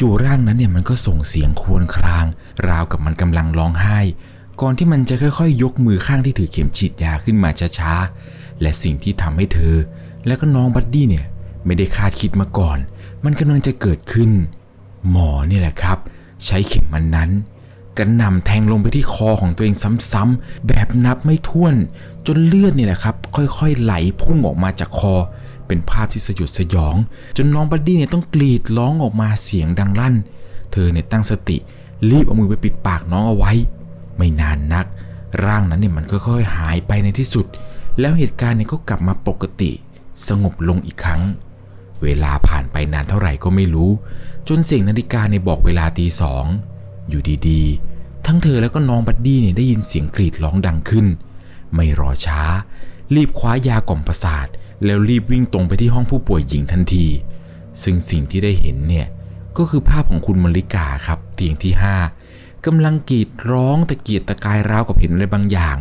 [0.00, 2.26] จู่ๆร่างนั้นเนี่ยมันก็ส่งเสียงครวญคราง
[2.68, 3.98] ราวกับมันกำลังร้องไห้
[4.60, 9.74] ก่อนที่มันจะค่อย ๆ ยกมือข้างที่ถือเข็มฉีดยาขึ้นมาช้าๆและสิ่งที่ทำให้เธอ
[10.26, 11.26] และก็น้องบัดดี้เนี่ย
[11.64, 12.78] ไม่ได้คาดคิดมาก่อน
[13.24, 14.30] มันกำลังจะเกิดขึ้น
[15.10, 15.98] หมอเนี่ยแหละครับ
[16.46, 17.30] ใช้เข็มอันนั้น
[17.98, 19.74] กระหน่ำแทงลงไปที่คอของตัวเอง
[20.12, 21.74] ซ้ำๆแบบนับไม่ถ้วน
[22.26, 25.14] จนเลือดนี่แหละครับ ค่อยๆไหลพุ่งออกมาจากคอ
[25.66, 26.94] เป็นภาพที่สยดสยอง
[27.36, 30.14] จนน้องบัดดี้เนี่ยต้องกรีดร้องออกมาเสียงดังลั่น
[30.72, 31.56] เธอเนี่ยตั้งสติ
[32.10, 33.52] รีบเอามือไปปิดปากน้องเอาไว้
[34.16, 34.86] ไม่นานนัก
[35.44, 37.46] ร่างนั้นเนี่ยมันค่อยๆหายไปในที่สุด
[38.00, 39.70] แล้วเหตุการณ์เนี่ยก็กลับมาปกติ
[40.28, 41.22] สงบลงอีกครั้ง
[42.02, 43.90] เวลาผ่านไปนานเท่าไหร่ก็ไม่รู้
[44.48, 46.44] จนเสียงนาฬิกาเนี่ยบอกเวลาตีสอง
[47.10, 51.06] อยู่ดีๆ ทั้งเธอแล้วก็น้องบัดดี้เนี่ยได้ยินเสียงกรีดร้องดังขึ้น
[51.74, 52.42] ไม่รอช้า
[53.14, 54.46] รีบคว้ายากล่อมประสาท
[54.84, 57.06] แล้วรีบวิ่งตรงไปที่ห้องผู้ป่วยหญิงทันที
[57.82, 59.06] ซึ่งสิ่งที่ได้เห็นเนี่ย
[59.56, 61.72] ก็คือภาพของคุณมลิกาครับเตียงที่
[62.18, 65.76] 5กำลังกรีดร้องตะเกียกตะกายราวกับเห็นอะไรบางอย่าง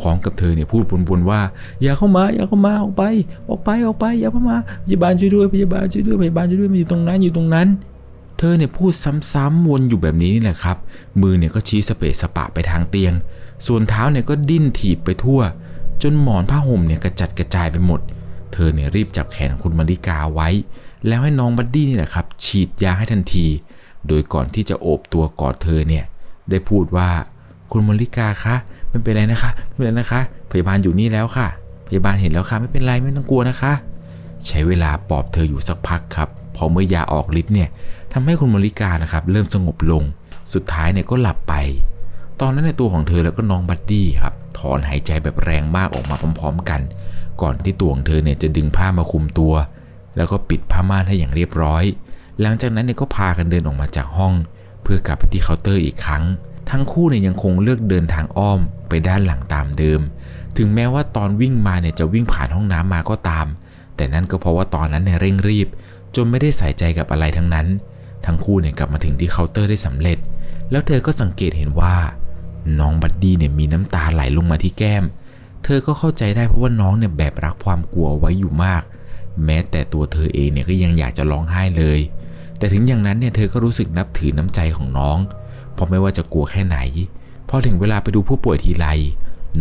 [0.00, 1.40] พร้อมกับเธอเนี่ยพูดบนๆว่า
[1.82, 3.02] อย่าเข้ามาอย่าเข้ามาออกไป
[3.48, 7.68] ออกไปออกไปอย่าเข้ามาพยาบาลช่วยด้วยพยาบาลช่วยด้วยพยาบาลช่วยด้วยมันอยู่ตรงนั้นอยู่ตรงนั้น
[8.38, 8.92] เธอเนี่ยพูด
[9.32, 10.76] ซ้ำๆวนอยู่แบบนี้นี่แหละครับ
[11.20, 13.12] มือเนี่ยก็ชี้สเปะสปะไปทางเตียง
[13.66, 15.40] ส่วนเท้าเนี่ยก็ดิ้นถีบไปทั่ว
[16.02, 18.00] จนหมอนผ้าห่มเนี่ยกระจัดกระจายไปหมด
[18.52, 20.48] เธอเนี่ยรีบจับแขนคุณมาริกาไว้
[21.06, 23.46] แล้วให้น้องบัดดี้นี่แหละครับ ฉีดยาให้ทันที
[24.08, 26.04] โดยก่อนที่จะโอบตัวกอดเธอเนี่ย
[26.50, 27.08] ได้พูดว่า
[27.70, 28.56] คุณมาริกาคะ
[28.88, 30.20] ไม่เป็นไรนะคะไม่เป็นไรนะคะ
[30.50, 31.48] พยาบาลอยู่นี่แล้วค่ะ
[31.88, 33.72] พยาบาลเห็นแล้วค่ะไม่เป็นไรไม่ต้องกลัวนะคะ
[34.46, 37.68] ใช้เวลาปลอบเธออยู่สักพักครับ พอเมื่อยาออกฤทธิ์เนี่ย
[38.16, 40.02] ทำให้คุณมาริกานะครับเริ่มสงบลง
[40.52, 41.54] สุดท้ายเนี่ยก็หลับไป
[42.40, 46.80] ตอนนั้นทั้งตัวของเธอแล้วก็น้องบัดดี้ครับถอนหายใจแบบแรงมากออกมาพร้อมๆกัน
[47.42, 49.54] ก่อนที่ตัวของเธอเนี่ยจะดึงผ้ามาคุมตัว
[50.16, 51.84] แล้วก็ปิดผ้าม่านให้อย่างเรียบร้อย
[52.40, 54.32] หลังจากนั้นเนี่ยก็พากันเดินออกมาจากห้อง
[54.82, 56.24] เพื่อกลับไปที่เคาน์เตอร์อีกครั้ง
[56.70, 60.00] ทั้งคู่เนี่ยยังคงเลือกเดินทางอ้อมไปด้านหลังตามเดิม
[60.56, 63.46] ถึงแม้ว่าตอนวิ่งมาเนี่ยจะวิ่งผ่านห้องน้ำมาก็ตาม
[63.96, 65.68] แต่นั่นก็เพราะว่าตอนนั้นเนี่ยเร่งรีบ
[66.16, 67.66] จนไม่ได้ใส่ใจกับอะไรทั้งนั้น
[68.26, 70.18] ทั้งคู่เนี่ยกลับมาถึงที่เคาน์เตอร์ได้สำเร็จ
[70.70, 71.96] แล้วเธอก็สังเกตเห็นว่า
[72.80, 75.04] น้องบัดดี้เนี่ยมีน้ำตาไหลลงมาที่แก้ม
[75.64, 78.82] เธอก็เข้าใจได้เพราะว่าน้องเนี่ยแบกรับความกลัวไว้อยู่มาก
[79.44, 82.00] แม้แต่ตัวเธอเองเนี่ยก็ยังอยากจะร้องไห้เลย
[82.58, 85.18] แต่ถึงอย่างนั้นเนี่ยเธอก็รู้สึกนับถือน้ำใจของน้อง
[85.74, 86.78] เพราะไม่ว่าจะกลัวแค่ไหน
[87.48, 88.86] พอถึงเวลาไปดูผู้ป่วยทีไร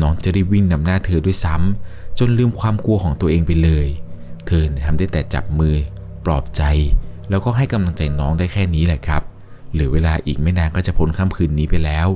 [0.01, 3.87] น้องจะได้วิ่งนำหน้าเธอด้วยซ้ำจนลืมความกลัวของตัวเองไปเลย
[4.47, 5.75] เธอทำได้แต่จับมือ
[6.25, 6.61] ปลอบใจ
[7.29, 9.21] แล้วก็ให้กำลังใจน้องได้แค่นี้แหละครับ
[9.73, 12.07] เหลือเวลาอีกไม่นานก็จะพ้นค่ำคืนนี้ไปแล้ว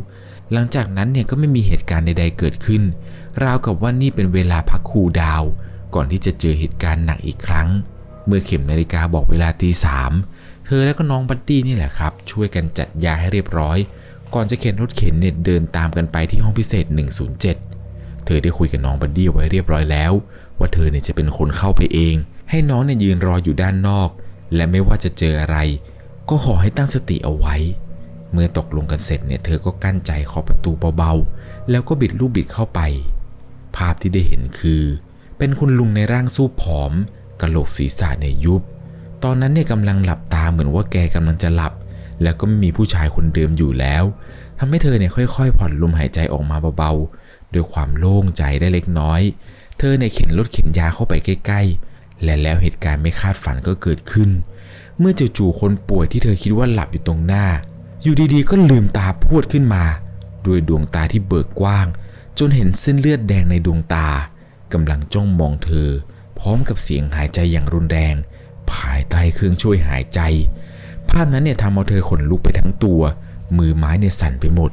[0.53, 2.83] หลังจากนั้นเนี่ยก็ไม่มีเหตุการณ์ใด ๆ เกิดขึ้น
[3.43, 5.43] ราวกับว่านี่เป็นเวลาพัก cooldown
[5.95, 7.67] ก่อนที่จะเจอเหตุการณ์หนักอีกครั้ง
[8.25, 10.11] เมื่อเข็มนาฬิกาบอกเวลาตีสาม
[10.65, 13.77] เธอแล้วก็น้องบัดดี้นี่แหละครับ ช่วยกันจัดยาให้เรียบร้อย
[14.33, 16.85] ก่อนจะเข็นรถเข็นเนี่ยเดินตามกันไปที่ห้องพิเศษ
[17.35, 20.11] 107 เธอได้คุยกับน้องบัดดี้ไว้เรียบร้อยแล้ว
[20.59, 22.15] ว่าเธอเนี่ยจะเป็นคนเข้าไปเอง
[22.49, 24.09] ให้น้องเนี่ยยืนรออยู่ด้านนอก
[24.55, 25.57] และไม่ว่าจะเจออะไร
[26.29, 27.55] ก็ขอให้ตั้งสติเอาไว้
[28.31, 32.79] เมื่อตกลงกันเสร็จเนี่ยเธอก็กั้นใจขอประตูเบาๆ แล้วก็บิดลูกบิดเข้าไป
[33.75, 34.83] ภาพที่ได้เห็นคือ
[35.37, 36.91] เป็นคุณลุงในร่างสู้ผอม
[37.41, 38.61] กะโหลกศีรษะเนี่ยยุบ
[39.23, 41.73] ตอนนั้นเนี่ยกำลังหลับตาเหมือนว่าแกกำลังจะหลับ
[42.23, 44.03] แล้วก็ไม่มีผู้ชายคนเดิมอยู่แล้ว
[44.57, 49.21] ทำให้เธอเนี่ยค่อยๆ ผ่อนลมหายใจออกมาเบาๆด้วยความโล่งใจได้เล็กน้อย
[49.77, 51.86] เธอเนี่ยเข็นรถเข็นยาเข้าไปใกล้ๆ
[52.23, 54.29] และแล้วเหตุการณ์ไม่คาดฝันก็เกิดขึ้น
[54.99, 57.45] เมื่อจู่ๆคนป่วยที่เธอคิดว่าหลับอยู่ตรงหน้า
[58.03, 59.83] อยู่ดีๆ ก็ลืมตาพรวดขึ้นมา
[60.45, 61.87] ด้วยดวงตาที่เบิกกว้าง
[62.39, 64.07] จนเห็นเส้นเลือดแดงในดวงตา
[64.73, 65.89] กำลังจ้องมองเธอ
[66.39, 68.15] พร้อมกับเสียงหายใจอย่างรุนแรง
[68.71, 70.19] ภายใต้เครื่องช่วยหายใจ
[71.09, 73.01] ภาพนั้นเนี่ยทำเอาเธอขนลุกไปทั้งตัว
[73.57, 74.71] มือไม้เนี่ยสั่นไปหมด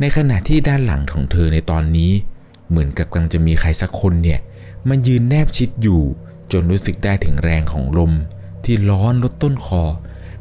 [0.00, 2.12] ในขณะที่ด้านหลังของเธอในตอนนี้
[2.68, 4.38] เหมือนกับกำลังจะมีใครสักคนเนี่ย
[4.88, 6.02] มันยืนแนบชิดอยู่
[6.52, 8.12] จนรู้สึกได้ถึงแรงของลม
[8.64, 9.82] ที่ร้อนลดต้นคอ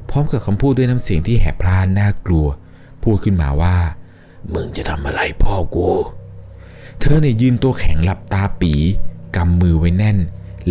[0.10, 2.48] พร้อมกับคำพูดด้วยน้ำเสียงที่แหบพล่านน่ากลัว
[3.04, 3.76] พูดขึ้นมาว่า
[4.54, 5.90] มึงจะทำอะไรพ่อกู
[7.00, 8.74] เธอเนี่ยยืนตัวแข็งหลับตาปี
[9.36, 10.18] กำมือไว้แน่น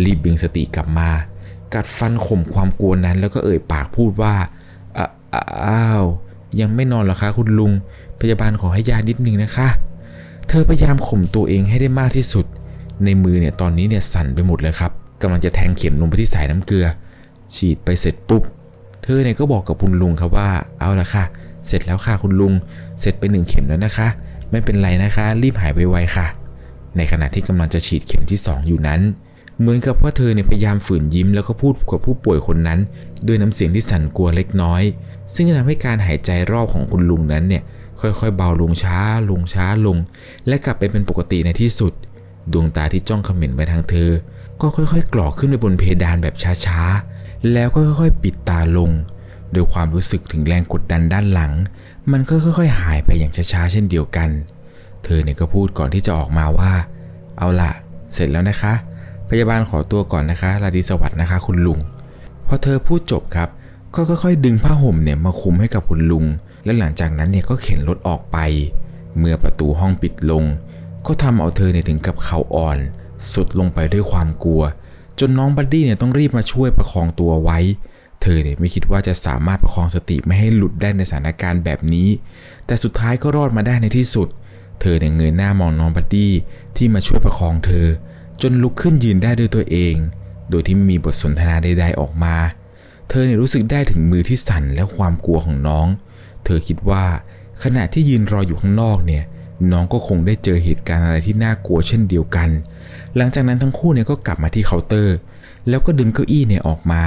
[0.03, 1.09] รีบดึงสติกลับมา
[1.73, 4.33] กัดฟันข่มความกลัวนั้น แล้วก็เอ่ยปากพูดว่า
[5.67, 6.03] อ้าว
[6.59, 7.71] ยังไม่นอนหรอคะคุณลุง
[8.19, 9.67] พยาบาลขอให้ยานิดนึงนะคะ
[10.47, 12.45] เธอพยายามข่มตัวเองให้ได้มากที่สุด
[13.03, 14.91] ในมือเนี่ยตอนนี้เนี่ยสั่นไปหมดเลยครับ
[15.23, 16.85] กำลังจะแทงเข็มลงไปที่สายน้ำเกลือ
[17.55, 18.43] ฉีดไปเสร็จปุ๊บ
[19.03, 20.49] เธอเนี่ยก็บอกกับคุณลุงครับว่า
[20.79, 21.25] เอาละค่ะ
[21.67, 22.53] เสร็จแล้วค่ะคุณลุง
[22.99, 24.07] เสร็จไปหนึ่งเข็มแล้วนะคะ
[24.51, 26.27] ไม่เป็นไรนะคะ รีบหายไวๆค่ะ
[26.97, 29.01] ในขณะที่กำลังจะฉีดเข็มที่ 2 อยู่นั้น
[29.59, 32.79] เหมือนกับว่าเธอเนี่ยพยายามฝืนยิ้มแล้วก็พูดกับผู้ป่วยคนนั้น
[33.27, 34.83] ด้วยน้ำเสียงที่สั่นกลัวเล็กน้อย
[35.33, 37.63] ซึ่งทำให้การหายใจรอบของคุณลุงนั้นเนี่ย
[38.01, 38.97] ค่อยๆ เบาลงช้า
[39.29, 39.97] ลงช้าลง
[40.47, 41.93] และกลับไปเป็นปกติในที่สุด
[42.53, 44.09] ดวงตาที่จ้องเขม็นไปทางเธอ
[44.63, 46.35] ก็ค่อยๆกรอกขึ้นไปบนเพดานแบบ
[46.65, 48.91] ช้าๆ แล้วก็ค่อยๆ ปิดตาลง
[49.53, 51.53] โดยความรู้สึกถึงแรงกดดันด้านหลัง
[52.11, 54.29] มันก็ค่อยๆ หายไปอย่างช้าๆ เช่นเดียวกัน
[55.03, 56.71] เธอเนี่ยก็พูดก่อนที่จะออกมาว่า
[57.37, 57.71] เอาล่ะ
[58.13, 58.73] เสร็จแล้วนะคะ
[59.29, 61.79] พยาบาลขอตัวก่อนนะคะราดีสวัสดิ์นะคะคุณลุง
[62.47, 63.49] พอเธอพูดจบครับ
[63.95, 66.25] ก็ค่อยๆ ดึงผ้าห่มเนี่ยมาคุมให้กับคุณลุง
[66.63, 68.37] และหลังจากนั้นเนี่ยก็เข็นรถออกไป
[69.17, 70.43] เมื่อประตูห้องปิดลง
[71.05, 72.77] ก็ทำเอาเธอเนี่ยถึงกับเข่าอ่อน
[73.33, 74.63] สุดลงไปด้วยความกลัว
[75.19, 77.59] จนน้องบัดดี้เนี่ยต้องรีบมาช่วยประคองตัวไว้
[78.21, 82.09] เธอเนี่ยไม่คิดว่าจะสามารถประคองสติไม่ให้หลุดได้ในสถานการณ์แบบนี้
[82.65, 84.27] แต่สุดท้ายก็รอดมาได้ในที่สุด
[84.81, 86.33] เธอเนี่ยเงยหน้ามองน้องบัดดี้
[86.77, 87.87] ที่มาช่วยประคองเธอ
[88.41, 89.95] จนลุกขึ้นยืนได้ด้วยตัวเอง
[90.49, 92.35] โดยที่ไม่มีบทสนทนาใดๆออกมา
[93.09, 95.87] เธอเนี่ยรู้สึกได้ถึงมือที่สั่นและความกลัวของน้อง
[96.45, 97.05] เธอคิดว่า
[97.63, 99.23] ขณะที่ยืนรออยู่ข้างนอกเนี่ย
[99.71, 102.49] น้องก็คงได้เจอเหตุการณ์อะไรที่น่ากลัวเช่นเดียวกัน
[103.15, 105.15] หลังจากนั้นทั้งคู่เนี่ยก็กลับมาที่เคาน์เตอร์
[105.69, 107.03] แล้วก็ดึงเก้าอี้เนี่ยออกมา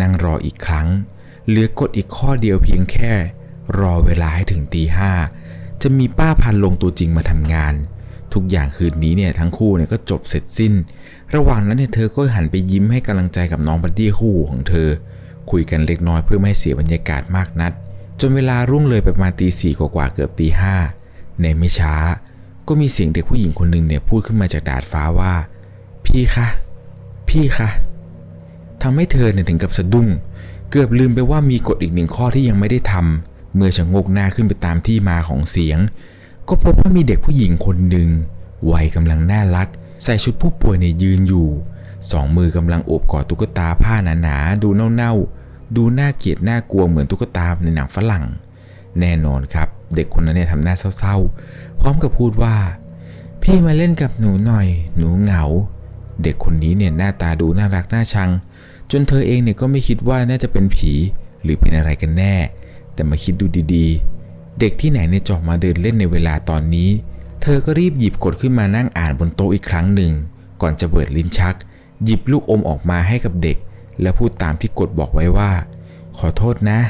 [0.00, 0.88] นั่งรออีกครั้ง
[1.48, 3.12] เหลือกฎอีกข้อเดียวเพียงแค่
[3.78, 5.12] รอเวลาให้ถึงตีห้า
[5.82, 7.74] จะมีป้าพันลงตัวจริงมาทำงาน
[8.34, 10.72] ทุกอย่างคืนนี้เนี่ยทั้งคู่เนี่ยก็จบเสร็จสิ้น
[11.34, 14.88] ระหว่างนั้นเนี่ยเธอก็หันไปยิ้มให้กำลังใจกับน้องบัดดี้คู่ของเธอ
[15.50, 17.72] คุยกันเล็กน้อยเพื่อไม่ให้เสียบรรยากาศมากนัด
[18.20, 20.76] จนเวลารุ่งเลยไปประมาณตีสี่กว่าเกือบตีห้า
[21.40, 21.94] ในไม่ช้า
[22.68, 25.34] ก็มีเสียงเด็กผู้หญิงคนหนึ่งเนี่ยพูดขึ้นมาจากดาดฟ้าว่า
[26.04, 26.46] พี่คะ
[27.28, 27.68] พี่คะ
[28.82, 30.08] ทำให้เธอเนี่ยถึงกับสะดุ้ง
[30.70, 35.78] เกือบลืมไปว่ามีกฎอีกหนึ่งข้อที่ยังไม่ได้ทำเมื่อชะงกหน้าขึ้นไปตามที่มาของเสียง
[36.48, 38.08] ก็พบว่ามีเด็กผู้หญิงคนหนึ่ง
[38.70, 39.68] วัยกำลังน่ารัก
[40.04, 41.48] ใส่ชุดผู้ป่วยเนี่ยยืนอยู่
[42.10, 48.24] สองมือกำลังโอบกอดตุ๊กตาผ้าหนาๆดูเน่าๆดูน่าเกลียดน่ากลัวเหมือนตุ๊กตาในหนังฝรั่ง
[49.00, 52.56] แน่นอนครับ เด็กคนนั้นเนี่ยทำหน้าเศร้าๆ พร้อมกับพูดว่า
[53.42, 55.42] พี่มาเล่นกับหนูหน่อย หนูเหงา
[56.22, 58.30] เด็กคนนี้เนี่ยหน้าตาดูน่ารักน่าชัง
[58.90, 60.92] จนเธอเองเนี่ยก็ไม่คิดว่าน่าจะเป็นผี
[61.42, 62.34] หรือเป็นอะไรกันแน่
[62.94, 66.90] แต่มาคิดดูดีๆ เด็กที่ไหนเนี่ยจอกมาเดินเล่นในเวลาตอนนี้
[67.42, 70.12] เธอก็รีบหยิบกดขึ้นมานั่งอ่านบนโต๊ะอีกครั้งหนึ่ง
[70.62, 71.54] ก่อนจะเปิดลิ้นชัก
[72.04, 73.56] หยิบลูกอมออกมาให้กับเด็ก
[74.00, 75.50] และพูดตามที่กดบอกไว้ว่า
[76.18, 76.80] ขอโทษนะ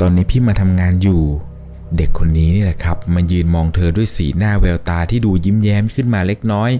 [0.00, 1.22] ตอนนี้พี่มาทำงานอยู่
[1.96, 6.70] เด็กคนนี้นี่แหละครับมายืนมองเธอด้วยสีหน้าแววตาที่ดูยิ้มแย้มขึ้นมาเล็กน้อย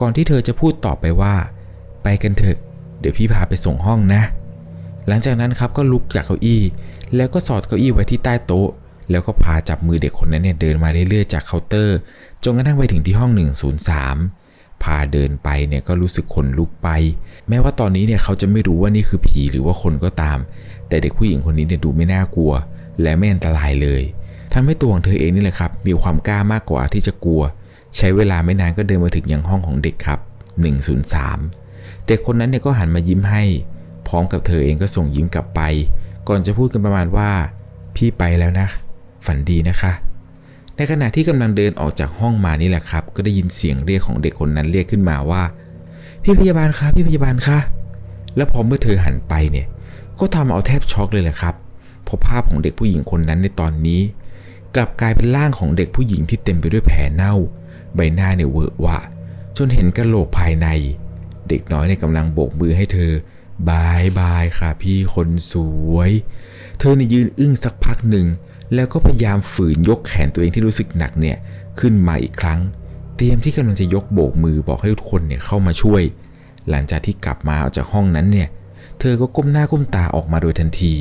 [0.00, 1.34] ก่อนที่เธอจะพูดต่อไปว่า
[2.02, 2.58] ไปกันเถอะ
[3.00, 4.22] เดี๋ยวพี่พาไปส่งห้องนะ
[5.08, 6.62] หลังจากนั้นครับก็ลุกจากเก้าอี้
[7.16, 8.68] แล้วก็สอดเก้าอี้ไว้ที่ใต้โต๊ะ
[9.10, 11.96] แล้วก็พาจับมือเด็กคนนั้นเนี่ยเดินมาเรื่อยๆจากเคาน์เตอร์
[12.44, 13.30] จนกระทั่งไปถึงที่ห้อง
[14.06, 16.88] 103 พาเดินไปเนี่ยก็รู้สึกขนลุกไป
[17.48, 20.38] แม้ว่าตอนนี้เนี่ยเขาจะไม่รู้ว่านี่คือผีหรือว่าคนก็ตาม
[20.88, 22.52] แต่เด็กผู้หญิงคนนี้เนี่ยดูไม่น่ากลัว
[23.02, 24.02] และไม่อันตรายเลย
[24.52, 27.42] ทำให้ตัวของเธอเองนี่แหละครับ มีความกล้ามากกว่าที่จะกลัว
[27.96, 30.20] ใช้เวลาไม่นานก็เดินมาถึงยังห้องของเด็กครับ
[30.92, 33.42] 103 เด็กคนนั้นเนี่ยก็หันมายิ้มให้
[34.08, 35.60] พร้อมกับเธอเองก็ส่งยิ้มกลับไป
[36.28, 37.30] ก่อนจะพูดกันประมาณว่า
[37.96, 38.66] พี่ไปแล้วนะ
[39.26, 39.92] ฝันดีนะคะ
[40.76, 45.42] ในขณะที่กำลังเดินออกจากห้องมานี่แหละครับ ก็ได้ยินเสียงเรียกของเด็กคนนั้นเรียกขึ้นมาว่า
[46.22, 47.58] พี่พยาบาลคะพี่พยาบาลคะ
[48.36, 49.66] แล้วพอเมื่อเธอหันไปเนี่ย
[50.20, 51.54] ก็ทำเอาแทบช็อกเลยแหละครับ
[52.04, 54.00] เพราะภาพของเด็กผู้หญิงคนนั้นในตอนนี้
[54.76, 57.34] กลับกลายเป็นร่างของเด็กผู้หญิงที่เต็มไปด้วยแผลเน่า
[57.94, 58.98] ใบหน้าเนี่ยเวอะวะ
[59.56, 60.66] จนเห็นกระโหลกภายใน
[61.48, 63.10] เด็กน้อยเนี่ยกำลังโบกมือให้เธอ
[63.70, 65.54] บายบายค่ะพี่คนส
[65.94, 66.10] วย
[66.78, 68.26] เธอเนี่ยยืนอึ้งสักพักหนึ่ง
[68.74, 71.36] แล้วก็พยายามฝืนยกแขนตัวเองที่รู้สึกหนักเนี่ย
[71.80, 72.60] ขึ้นมาอีกครั้ง
[73.16, 76.02] เตรียมที่กำลังจะยกโบกมือบอกให้ทุกคนเนี่ยเข้ามาช่วย
[76.70, 78.48] หลังจากที่กลับมาออกจากห้องนั้นเนี่ย
[79.00, 80.94] เธอก็ก้มหน้าก้มตาออกมาโดยทันที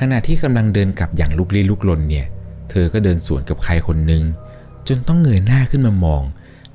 [0.00, 2.26] ขณะที่กำลังเดินกลับอย่างลุกลี้ลุกลนเนี่ย
[2.84, 4.22] อก็เดินสวนกับใครคนหนึ่ง
[4.88, 6.22] จนต้องเงยหน้าขึ้นมามอง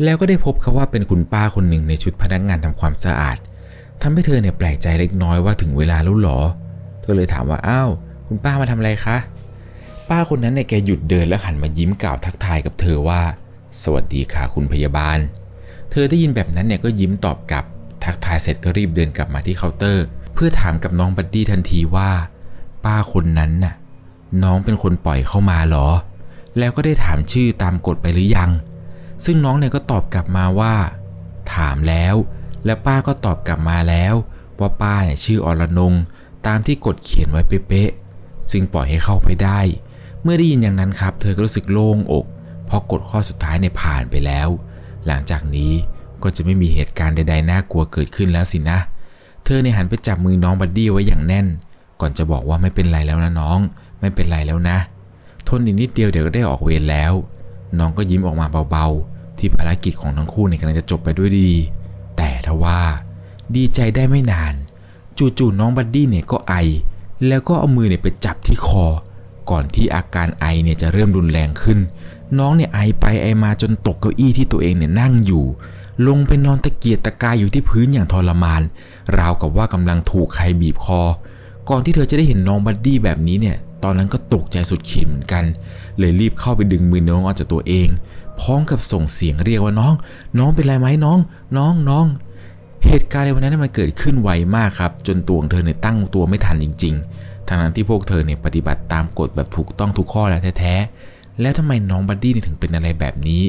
[0.04, 3.38] แล้วก็ได้พบเขาว่าเป็นคุณป้าคนหนึ่งในชุดพนักงานทำความสะอาด
[4.02, 6.40] ทำให้เธอเนี่ยแปลกใจเล็กน้อยว่าถึงเวลาแล้วหรอ
[7.02, 7.90] เธอเลยถามว่าอ้าว
[8.28, 9.18] คุณป้ามาทำอะไรคะ
[10.10, 13.22] ป้าคนนั้นเนี่ยแกหยุดเดินแล้วหันมายิ้มกล่าวทักทายกับเธอว่า
[13.84, 15.18] สวัสดีค่ะคุณพยาบาล
[15.92, 17.66] เธอได้ยินแบบนั้นเนี่ยก็ยิ้มตอบกลับ
[18.04, 22.12] ทักทายเสร็จก็รีบเดินกลับมาที่เคาน์เตอร์ เพื่อถามกับน้องบัดดี้ทันทีว่า
[22.86, 23.74] ป้าคนนั้นน่ะ
[24.44, 25.88] น้องเป็นคนปล่อยเข้ามาหรอ
[26.58, 28.52] แล้วก็ได้ถามชื่อตามกฎไปหรือยัง
[29.26, 30.74] ซึ่งน้องเนี่ยก็ตอบกลับมาว่า
[31.54, 32.16] ถามแล้ว
[32.66, 34.14] และป้าก็ตอบกลับมาแล้ว
[34.60, 35.94] ว่าป้าเนี่ยชื่ออรนง
[36.48, 39.60] ตามที่กฎเขียนไว้เป๊ะๆซึ่งปล่อยให้เข้าไปได้
[40.22, 42.26] เมื่อได้ยินอย่างนั้นครับ เธอก็รู้สึกโล่งอก
[42.66, 44.48] เพราะกฎข้อสุดท้ายเนี่ยผ่านไปแล้ว
[45.08, 45.72] หลังจากนี้
[46.24, 48.80] ก็จะไม่มีเหตุการณ์ใดๆน่ากลัวเกิดขึ้นแล้วสินะ
[49.46, 51.48] เธอเนี่ยหันไปจับมือน้องบัดดี้ไว้อย่างแน่น
[52.00, 53.60] ก่อนจะบอกว่าไม่เป็นไรแล้วนะน้อง
[54.02, 54.78] ไม่เป็นไรแล้วนะ
[55.48, 57.14] ทนอีกนิดเดียวเดี๋ยวก็ได้ออกเวรแล้ว
[57.80, 61.52] น้องก็ยิ้มออกมาเบาๆ ที่ภารกิจของทั้งคู่เนี่ยกำลังจะจบไปด้วยดี
[62.18, 62.80] แต่ทว่า
[63.56, 64.54] ดีใจได้ไม่นาน
[65.18, 66.56] จู่ๆน้องบัดดี้เนี่ยก็ไอ
[67.28, 68.86] แล้วก็เอามือเนี่ยไปจับที่คอ
[69.50, 71.80] ก่อนที่อาการไอเนี่ยจะเริ่มรุนแรงขึ้น
[72.40, 75.46] น้องเนี่ยไอไปไอมาจนตกเก้าอี้ที่ตัวเองเนี่ยนั่งอยู่
[76.08, 78.62] ลงไปนอนตะเกียกตะกายอยู่ที่พื้นอย่างทรมาน
[79.18, 81.02] ราวกับว่ากำลังถูกใครบีบคอ
[81.70, 85.44] ก่อนที่เธอจะได้เห็นน้องบัดดี้แบบนี้เนี่ย ตอนนั้นก็ตกใจสุดขีดเหมือนกัน
[86.00, 87.88] เลยรีบเข้าไปดึงมือน้องออกจากตัวเอง
[88.40, 89.94] พร้อมกับส่งเสียงเรียกว่าน้อง
[90.38, 91.20] น้องเป็นไรไหมน้อง
[91.58, 92.06] น้องน้อง
[92.86, 103.44] เหตุการณ์ในวันนั้นมันเกิดขึ้นไวมากครับ จนตัวของเธอเนี่ยตั้งตัวไม่ทันจริง ๆทั้งนั้นที่พวกเธอเนี่ยปฏิบัติตามกฎแบบถูกต้องทุกข้อแล้วแท้ๆ แล้วทำไมน้องบัดดี้ถึงเป็นอะไรแบบนี้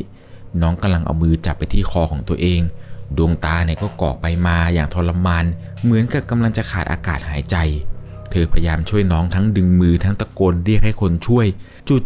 [0.62, 2.60] น้องกำลังเอามือจับไปที่คอของตัวเอง
[3.16, 5.44] ดวงตาเนี่ยก็กลอกไปมาอย่างทรมาน
[5.82, 7.56] เหมือนกับกำลังจะขาดอากาศหายใจ
[8.32, 11.46] เธอพยายามช่วยน้องทั้งดึงมือทั้งตะโกนเรียกให้คนช่วย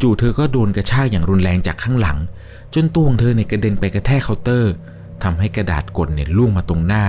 [0.02, 2.18] จู่ๆเธอก็โดนกระชากอย่างรุนแรงจากข้างหลัง
[2.74, 4.72] จนตัวของเธอเนี่ยกระเด็นไปกระแทกเคาน์เตอร์
[5.22, 7.04] ทำให้กระดาษกฎเนี่ยร่วงมาตรงหน้า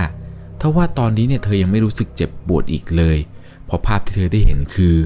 [0.60, 3.18] ทว่าตอนนี้เนี่ยเธอยังไม่รู้สึกเจ็บปวดอีกเลย
[3.64, 4.96] เพราะภาพที่เธอได้เห็นคือ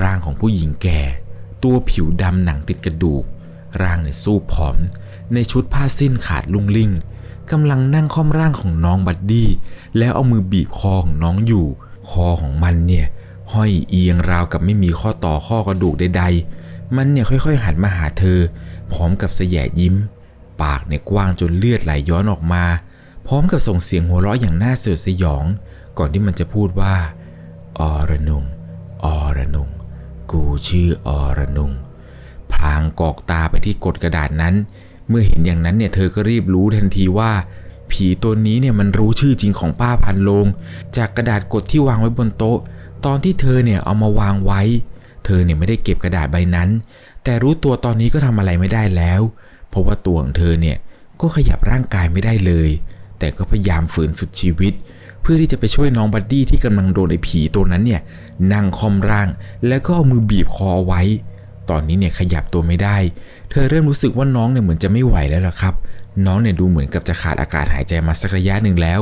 [0.00, 1.00] ร่างของผู้หญิงแก่
[1.62, 3.24] ตัวผิวดำหนังติดกระดูก
[3.82, 4.76] ร่างเนี่ยสู้ผอม
[5.34, 6.90] ในชุดผ้าสิ้นขาดลุ่งลิ่ง
[7.50, 9.48] กำลังนั่งค่อมร่างของน้องบัดดี้
[9.98, 11.66] แล้วเอามือบีบคอของน้องอยู่
[12.08, 13.06] คอของมันเนี่ย
[13.52, 16.22] ห้อยเอียงราวกับไม่มีข้อต่อข้อกระดูกใด
[16.58, 18.38] ๆ มันเนี่ยค่อยๆหันมาหาเธอ
[18.92, 19.94] พร้อมกับเสยะยิ้ม
[20.62, 22.64] ปากเนี่ยกว้างจนเลือดไหลย้อนออกมา
[23.26, 25.44] พร้อมกับส่งเสียงหัวเราะอย่างน่าสยดสยอง
[25.98, 26.94] ก่อนที่มันจะพูดว่า
[27.78, 27.80] อ
[28.10, 28.44] รนุง
[29.04, 29.68] อรนุง
[30.30, 31.72] กูชื่ออรนุง
[32.52, 34.54] พลางกอกตาไปที่กดกระดาษนั้น
[35.08, 37.32] เมื่อเห็นอย่างนั้นเนี่ยเธอก็รีบรู้ทันทีว่า
[37.90, 40.46] ผีตัวนี้เนี่ยมันรู้ชื่อจริงของป้าพันโลง
[40.96, 42.58] จากกระดาษกดที่วางไว้บนโต๊ะ
[43.06, 44.62] ตอนที่เธอเนี่ยเอามาวางไว้
[45.24, 46.68] เธอเนี่ยไม่ได้เก็บกระดาษใบนั้น
[47.24, 49.20] แต่รู้ตัวตอนนี้ก็ทำอะไรไม่ได้แล้ว
[49.70, 50.76] เพราะว่าตัวของเธอเนี่ย
[51.20, 52.70] ก็ขยับร่างกายไม่ได้เลย
[53.18, 54.72] แต่ก็พยายามฝืนสุดชีวิต
[55.22, 58.00] เพื่อที่จะไปช่วยน้องบัดดี้ที่กำลังโดนไอ้ผีตัวนั้นเนี่ย
[58.52, 59.28] นั่งคร่อมร่าง
[59.68, 61.02] แล้วก็เอามือบีบคอเอาไว้
[61.70, 62.96] ตอนนี้เนี่ยขยับตัวไม่ได้
[63.50, 65.74] เธอเริ่มรู้สึกว่าน้องเนี่ยเหมือนจะไม่ไหวแล้วล่ะครับ
[66.26, 69.00] น้องเนี่ยดูเหมือนกับจะขาดอากาศหายใจมาสักระยะหนึ่งแล้ว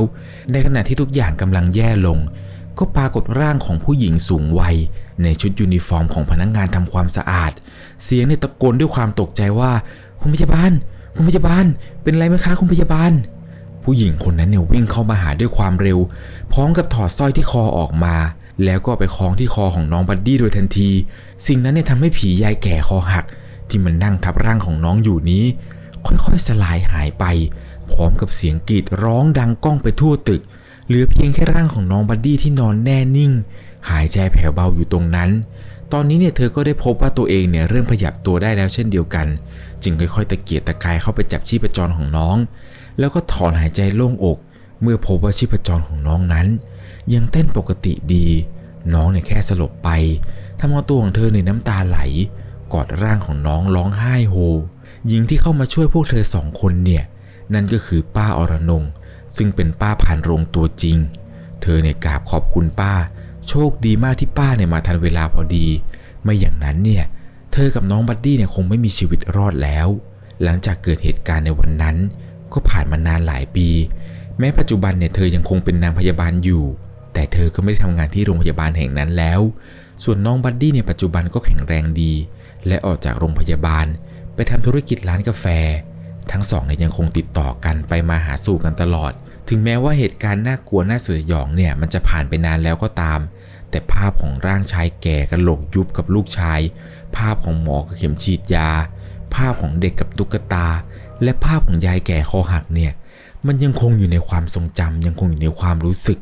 [0.51, 2.17] ในขณะที่ทุกอย่างกำลังแย่ลง
[2.81, 4.75] ก็ปรากฏร่างของผู้หญิงสูงวัย
[5.23, 7.51] ในชุดยูนิฟอร์มของพนักงานทำความสะอาด
[8.03, 9.71] เสียงเนี่ยตะโกนด้วยความตกใจว่า
[10.21, 10.71] คุณพยาบาล
[11.15, 11.65] คุณพยาบาล
[12.03, 13.11] เป็นไรไหมคะคุณพยาบาล
[13.83, 15.99] ผู้หญิงคนนั้นเนี่ยวิ่งเข้ามาหาด้วยความเร็ว
[16.51, 18.15] พร้อมกับถอดสร้อยที่คอออกมา
[18.65, 20.89] แล้วก็ไปคล้องที่คอของน้องบัดดี้โดยทันที
[21.47, 23.25] สิ่งนั้นเนี่ยทำให้ผียายแก่คอหัก
[23.69, 25.45] ที่มันนั่งทับร่างของน้องอยู่นี้
[26.05, 27.25] ค่อยๆสลายหายไป
[27.91, 30.41] พร้อมกับเสียงกรีดร้องดังก้องไปทั่วตึก
[30.91, 33.31] เหลือเพียงแค่ร่างของน้องบัดดี้ที่นอนแน่นิ่ง
[33.89, 35.29] หายใจแผ่วเบาอยู่ตรงนั้น
[35.93, 39.27] ตอนนี้เนี่ยเธอก็ได้พบว่าตัวเองเนี่ยเริ่มขยับตัวได้แล้วเช่นเดียวกัน
[39.83, 42.37] จึงค่อยๆตะเกียกตะกายเข้าไปจับชีพจรของน้อง
[42.99, 44.37] แล้วก็ถอนหายใจโล่งอก
[44.81, 46.47] เมื่อพบว่าชีพจรของน้องนั้น
[47.13, 48.27] ยังเต้นปกติดี
[48.93, 49.89] น้องเนี่ยแค่สลบไป
[50.59, 51.99] ทำเอาตัวของเธอในน้ำตาไหล
[52.73, 54.35] กอดร่างของน้องร้องไห้โฮ
[55.07, 57.03] หญิงที่เข้ามาช่วยพวกเธอสองคนเนี่ย
[57.53, 58.83] นั่นก็คือป้าอรนง
[59.37, 60.97] ซึ่งเป็นป้าผ่านโรงตัวจริง
[61.61, 62.93] เธอเนี่ยกราบขอบคุณป้า
[63.47, 65.67] โชคดีมากที่ป้าเนี่ยมาทันเวลาพอดี
[66.23, 67.03] ไม่อย่างนั้นเนี่ย
[67.53, 69.87] เธอกับน้องบัดดี้เนี่ยคงไม่มีชีวิตรอดแล้ว
[70.43, 71.97] หลังจากเกิดเหตุการณ์ในวันนั้น
[72.53, 73.67] ก็ผ่านมานานหลายปี
[74.39, 76.63] แม้ปัจจุบันเนี่ยเธอยังคงเป็นนางพยาบาลอยู่
[77.13, 79.41] แต่เธอก็ไม่ได้ทำงานที่โรงพยาบาลแห่งนั้นแล้ว
[80.03, 82.13] ส่วนน้องบัดดี้ในปัจจุบันก็แข็งแรงดี
[82.67, 83.85] และออกจากโรงพยาบาล
[84.35, 85.45] ไปทำธุรกิจร้านกาแฟ
[86.31, 89.11] ทั้งสองเนี่ยยังคงติดต่อกันไปมาหาสู่กันตลอด
[89.49, 93.19] ถึงแม้ว่าเหตุการณ์น่ากลัวน่าสยองเนี่ยมันจะผ่านไปนานแล้วก็ตาม
[93.69, 96.59] แต่ภาพของร่างชายแก่กระโหลกยุบกับลูกชาย
[97.17, 98.69] ภาพของหมอกับเข็มฉีดยา
[99.35, 100.67] ภาพของเด็กกับตุ๊กตา
[101.23, 102.91] และภาพของยายแก่คอหักเนี่ย
[103.47, 106.19] มันยังคงอยู่ในความทรงจำยังคงอยู่ในความรู้สึก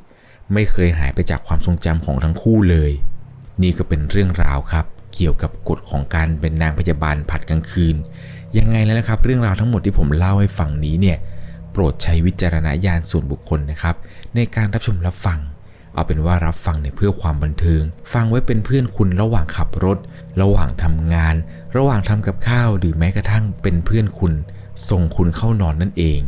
[0.53, 2.91] ไม่เคยหายไปจากความทรงจำของทั้งคู่เลย
[3.62, 7.95] นี่ก็เป็นเรื่องราวครับ เกี่ยวกับกฎของการเป็นนางพยาบาลผัดกลางคืน
[8.58, 11.18] ยังไงแล้วนะครับ เรื่องราวทั้งหมดที่ผมเล่าให้ฟังนี้เนี่ย
[11.72, 13.95] โปรดใช้วิจารณญาณส่วนบุคคลนะครับ
[14.36, 15.39] ในการรับชมรับฟัง
[15.93, 17.82] เอาเป็นว่ารับฟังเนี่ยเพื่อความบันเทิง
[18.14, 19.97] ฟังไว้เป็นเพื่อนคุณระหว่างขับรถ
[20.41, 21.36] ระหว่างทำงาน
[21.78, 24.34] ระหว่างทำกับข้าวหรือแม้กระทั่งเป็นเพื่อนคุณ
[24.89, 26.20] ส่งคุณเข้านอนนั่นเอง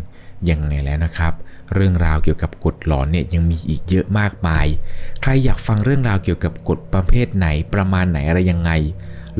[0.49, 1.33] ยังไงแล้วนะครับ
[1.73, 4.65] เรื่องราวเกี่ยวกับกฎหลอนเนี่ยยังมีอีกเยอะมากมาย
[5.21, 8.71] ใครอยากฟังเรื่องราวเกี่ยวกับกฎประเภทไหนประมาณไหนอะไรยังไง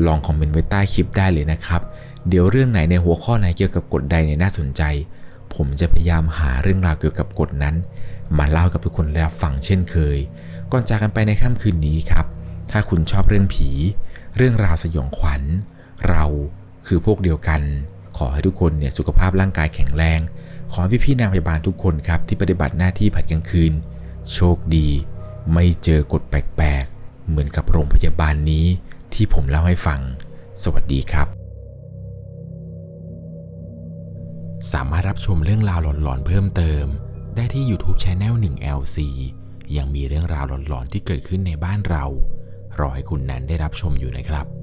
[0.06, 1.82] ลองคอมเมนต์ไว้ใต้คลิปได้เลยนะครับ
[2.28, 4.82] เดี๋ยวเรื่องไหนในหัวข้อไหนเกี่ยวกับกฎใดเนี่ยน่าสนใจ
[5.54, 7.74] ผมจะพยายามหาเรื่องราวเกี่ยวกับกฎนั้น
[8.38, 10.18] มาเล่ากับทุกคนได้รับฟังเช่นเคย
[10.72, 12.26] ก่อนจากกันไปในค่ำคืนนี้ครับ
[12.70, 13.68] ถ้าคุณชอบเรื่องผี
[14.36, 15.42] เรื่องราวสยองขวัญ
[16.08, 16.24] เรา
[16.86, 17.60] คือพวกเดียวกัน
[18.16, 20.20] ขอให้ทุกคนเนี่ยสุขภาพร่างกายแข็งแรง
[20.72, 23.72] ขอให้พี่นางพยาบาลทุกคนครับที่ปฏิบัติหน้าที่ผัดกลางคืน
[24.32, 24.88] โชคดี
[25.52, 28.66] ไม่เจอกฎแปลกๆ เหมือนกับโรงพยาบาลนี้
[29.14, 30.00] ที่ผมเล่าให้ฟัง
[30.62, 31.41] สวัสดีครับ
[34.70, 36.84] สามารถรับชมเรื่องราวหลอนๆเพิ่มเติม
[37.36, 38.98] ได้ที่ YouTube c h anel 1 LC
[39.76, 42.04] ยังมีเรื่องราวหลอนๆที่เกิดขึ้นในบ้านเรา
[42.80, 44.61] รอให้คุณนั้นได้รับชมอยู่นะครับ